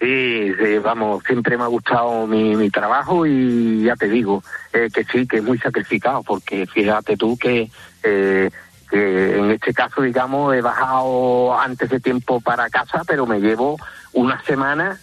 Sí, 0.00 0.52
sí, 0.58 0.78
vamos, 0.78 1.22
siempre 1.26 1.58
me 1.58 1.64
ha 1.64 1.66
gustado 1.66 2.26
mi, 2.26 2.56
mi 2.56 2.70
trabajo 2.70 3.26
y 3.26 3.82
ya 3.82 3.94
te 3.96 4.08
digo 4.08 4.42
eh, 4.72 4.88
que 4.92 5.04
sí, 5.04 5.26
que 5.26 5.36
es 5.36 5.42
muy 5.42 5.58
sacrificado, 5.58 6.22
porque 6.22 6.66
fíjate 6.66 7.18
tú 7.18 7.36
que, 7.36 7.70
eh, 8.02 8.50
que 8.90 9.36
en 9.36 9.50
este 9.50 9.74
caso, 9.74 10.00
digamos, 10.00 10.54
he 10.54 10.62
bajado 10.62 11.58
antes 11.58 11.90
de 11.90 12.00
tiempo 12.00 12.40
para 12.40 12.70
casa, 12.70 13.02
pero 13.06 13.26
me 13.26 13.40
llevo 13.40 13.76
una 14.14 14.42
semana 14.44 14.98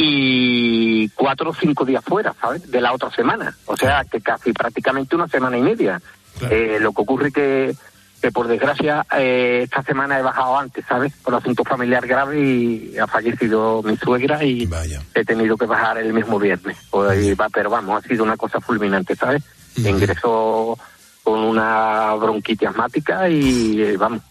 y 0.00 1.08
cuatro 1.10 1.50
o 1.50 1.54
cinco 1.54 1.84
días 1.84 2.04
fuera, 2.04 2.34
¿sabes? 2.40 2.70
De 2.70 2.80
la 2.80 2.92
otra 2.92 3.10
semana. 3.10 3.56
O 3.66 3.76
sea, 3.76 4.04
que 4.04 4.20
casi 4.20 4.52
prácticamente 4.52 5.16
una 5.16 5.26
semana 5.28 5.58
y 5.58 5.62
media. 5.62 6.00
Claro. 6.38 6.54
Eh, 6.54 6.78
lo 6.80 6.92
que 6.92 7.02
ocurre 7.02 7.32
que, 7.32 7.74
que 8.22 8.30
por 8.30 8.46
desgracia, 8.46 9.04
eh, 9.16 9.62
esta 9.64 9.82
semana 9.82 10.18
he 10.18 10.22
bajado 10.22 10.56
antes, 10.56 10.84
¿sabes? 10.86 11.12
Por 11.22 11.34
asunto 11.34 11.64
familiar 11.64 12.06
grave 12.06 12.40
y 12.40 12.98
ha 12.98 13.08
fallecido 13.08 13.82
mi 13.82 13.96
suegra 13.96 14.44
y 14.44 14.66
Vaya. 14.66 15.02
he 15.14 15.24
tenido 15.24 15.56
que 15.56 15.66
bajar 15.66 15.98
el 15.98 16.12
mismo 16.12 16.38
viernes. 16.38 16.76
Pues, 16.90 17.34
va, 17.38 17.48
pero 17.48 17.70
vamos, 17.70 18.04
ha 18.04 18.06
sido 18.08 18.22
una 18.22 18.36
cosa 18.36 18.60
fulminante, 18.60 19.16
¿sabes? 19.16 19.42
Uh 19.76 19.80
-huh. 19.80 19.90
Ingresó 19.90 20.78
con 21.24 21.40
una 21.40 22.14
bronquitis 22.14 22.68
asmática 22.68 23.28
y, 23.28 23.82
eh, 23.82 23.96
vamos, 23.96 24.22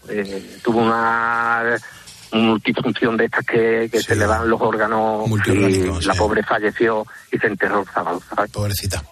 tuvo 0.62 0.80
una 0.80 1.76
multifunción 2.32 3.16
de 3.16 3.24
estas 3.26 3.44
que, 3.44 3.88
que 3.90 3.98
sí. 3.98 4.04
se 4.04 4.16
le 4.16 4.26
dan 4.26 4.48
los 4.48 4.60
órganos 4.60 5.28
y 5.46 6.06
la 6.06 6.14
pobre 6.14 6.42
falleció 6.42 7.06
y 7.32 7.38
se 7.38 7.46
enterró. 7.46 7.84
Pobrecita. 8.52 9.02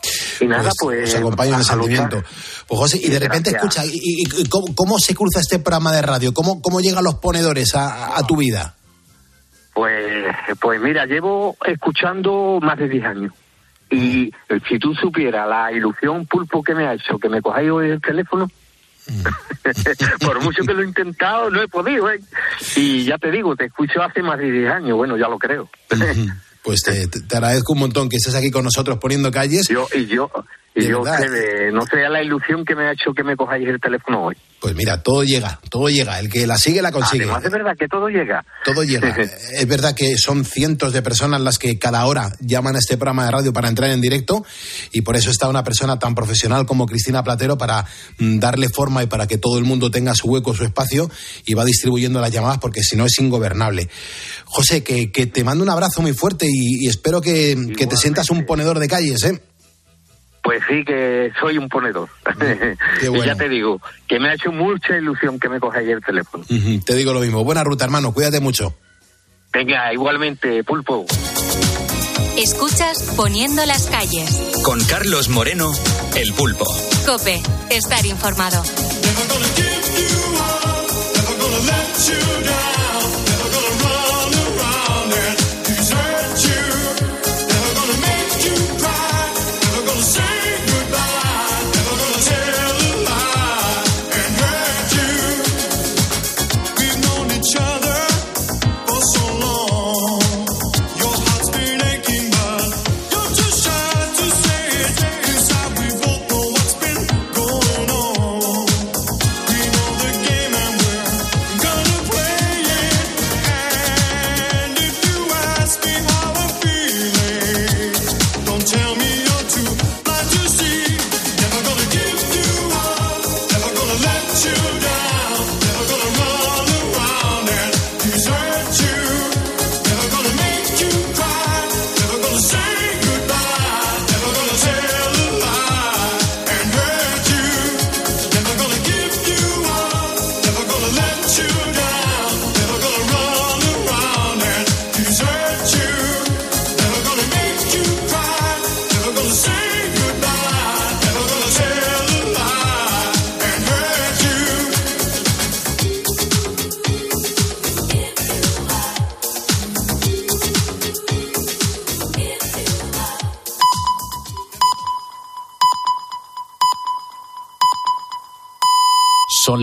Y 0.41 0.47
nada, 0.47 0.71
pues... 0.81 1.15
pues 1.15 1.49
en 1.49 1.55
el 1.55 1.65
sentimiento. 1.65 2.23
Pues 2.67 2.81
José, 2.81 3.01
y 3.03 3.09
de 3.09 3.19
repente 3.19 3.51
gracias. 3.51 3.85
escucha, 3.85 3.87
¿y, 3.87 4.43
y 4.43 4.49
cómo, 4.49 4.67
cómo, 4.75 4.99
se 4.99 5.15
cruza 5.15 5.41
este 5.41 5.59
programa 5.59 5.93
de 5.93 6.03
radio? 6.03 6.35
¿Cómo, 6.35 6.61
cómo 6.61 6.81
llegan 6.81 7.05
los 7.05 7.17
ponedores 7.17 7.75
a, 7.75 8.19
a 8.19 8.23
tu 8.27 8.37
vida? 8.37 8.75
Pues, 9.75 10.27
pues 10.61 10.81
mira, 10.81 11.05
llevo 11.07 11.57
escuchando 11.67 12.59
más 12.63 12.79
de 12.79 12.89
10 12.89 13.05
años. 13.05 13.33
Y 13.91 14.33
si 14.69 14.79
tú 14.79 14.95
supieras 14.95 15.49
la 15.49 15.71
ilusión 15.71 16.27
pulpo 16.27 16.63
que 16.63 16.75
me 16.75 16.87
ha 16.87 16.95
hecho, 16.95 17.19
que 17.19 17.29
me 17.29 17.41
cojáis 17.41 17.71
hoy 17.71 17.91
el 17.91 18.01
teléfono, 18.01 18.49
Por 20.21 20.43
mucho 20.43 20.63
que 20.65 20.75
lo 20.75 20.83
he 20.83 20.87
intentado, 20.87 21.51
no 21.51 21.63
he 21.63 21.69
podido, 21.69 22.11
¿eh? 22.11 22.21
Y 22.77 23.05
ya 23.05 23.19
te 23.19 23.31
digo, 23.31 23.55
te 23.57 23.67
escucho 23.67 24.03
hace 24.03 24.23
más 24.23 24.39
de 24.39 24.51
10 24.51 24.71
años, 24.71 24.97
bueno, 24.97 25.17
ya 25.17 25.29
lo 25.29 25.39
creo. 25.39 25.69
Pues 26.63 26.83
te, 26.83 27.07
te, 27.07 27.37
agradezco 27.37 27.75
un 27.75 27.79
montón 27.81 28.09
que 28.09 28.17
estés 28.17 28.35
aquí 28.35 28.51
con 28.51 28.65
nosotros 28.65 28.99
poniendo 29.01 29.31
calles. 29.31 29.69
Yo, 29.69 29.89
y 29.95 30.07
yo, 30.07 30.31
y 30.77 30.89
yo 30.89 31.03
que 31.03 31.71
no 31.73 31.87
sea 31.87 32.11
la 32.11 32.23
ilusión 32.23 32.65
que 32.65 32.75
me 32.75 32.87
ha 32.89 32.93
hecho 32.93 33.15
que 33.15 33.25
me 33.25 33.35
cojáis 33.35 33.67
el 33.67 33.81
teléfono 33.81 34.25
hoy. 34.25 34.37
Pues 34.61 34.75
mira, 34.75 35.03
todo 35.03 35.25
llega, 35.25 35.59
todo 35.71 35.89
llega. 35.89 36.19
El 36.19 36.29
que 36.29 36.47
la 36.47 36.59
sigue 36.59 36.83
la 36.83 36.93
consigue. 36.93 37.25
Además, 37.25 37.45
es 37.45 37.51
verdad 37.51 37.77
que 37.79 37.89
todo 37.89 38.09
llega. 38.09 38.45
Todo 38.65 38.83
llega. 38.85 39.09
es 39.53 39.67
verdad 39.67 39.95
que 39.95 40.19
son 40.19 40.45
cientos 40.45 40.93
de 40.93 41.01
personas 41.01 41.41
las 41.41 41.59
que 41.59 41.79
cada 41.79 42.05
hora 42.05 42.31
llaman 42.41 42.77
a 42.77 42.79
este 42.79 42.97
programa 42.99 43.25
de 43.25 43.31
radio 43.31 43.53
para 43.55 43.69
entrar 43.69 43.91
en 43.91 44.03
directo 44.03 44.45
y 44.93 45.01
por 45.01 45.17
eso 45.17 45.31
está 45.31 45.49
una 45.49 45.65
persona 45.65 45.99
tan 45.99 46.15
profesional 46.15 46.67
como 46.67 46.87
Cristina 46.87 47.23
Platero 47.23 47.57
para 47.57 47.87
mm, 48.19 48.39
darle 48.39 48.69
forma 48.69 49.03
y 49.03 49.07
para 49.07 49.27
que 49.27 49.39
todo 49.39 49.59
el 49.59 49.65
mundo 49.65 49.91
tenga 49.91 50.15
su 50.15 50.29
hueco, 50.29 50.55
su 50.55 50.65
espacio 50.65 51.11
y 51.47 51.55
va 51.55 51.65
distribuyendo 51.65 52.21
las 52.21 52.31
llamadas 52.31 52.59
porque 52.59 52.83
si 52.83 52.97
no 52.97 53.07
es 53.07 53.19
ingobernable. 53.19 53.89
José, 54.45 54.83
que, 54.83 55.11
que 55.11 55.27
te 55.27 55.43
mando 55.43 55.65
un 55.65 55.71
abrazo 55.71 56.03
muy 56.03 56.13
fuerte 56.13 56.47
y, 56.51 56.85
y 56.85 56.89
espero 56.89 57.23
que, 57.23 57.73
que 57.77 57.87
te 57.87 57.97
sientas 57.97 58.29
un 58.31 58.45
ponedor 58.45 58.79
de 58.79 58.89
calles, 58.89 59.25
¿eh? 59.25 59.41
Pues 60.47 60.63
sí, 60.69 60.85
que 60.85 61.33
soy 61.41 61.59
un 61.59 61.69
ponedor. 61.69 62.09
Bueno. 62.39 63.19
y 63.21 63.27
ya 63.27 63.35
te 63.35 63.49
digo, 63.49 63.83
que 64.07 64.21
me 64.21 64.29
ha 64.29 64.35
hecho 64.35 64.53
mucha 64.53 64.97
ilusión 64.97 65.41
que 65.41 65.49
me 65.49 65.59
cojáis 65.59 65.89
el 65.89 66.01
teléfono. 66.01 66.45
Uh 66.49 66.55
-huh. 66.55 66.85
Te 66.85 66.95
digo 66.95 67.13
lo 67.13 67.19
mismo. 67.19 67.43
Buena 67.43 67.65
ruta, 67.65 67.85
hermano. 67.85 68.13
Cuídate 68.13 68.39
mucho. 68.39 68.73
Venga, 69.53 69.93
igualmente, 69.93 70.63
Pulpo. 70.63 71.05
Escuchas 72.39 73.15
Poniendo 73.17 73.67
las 73.67 73.89
calles. 73.89 74.53
Con 74.63 74.79
Carlos 74.85 75.31
Moreno, 75.31 75.73
el 76.15 76.33
Pulpo. 76.33 76.65
Cope, 77.07 77.43
estar 77.71 78.07
informado. 78.07 78.63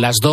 Las 0.03 0.17
dos. 0.21 0.31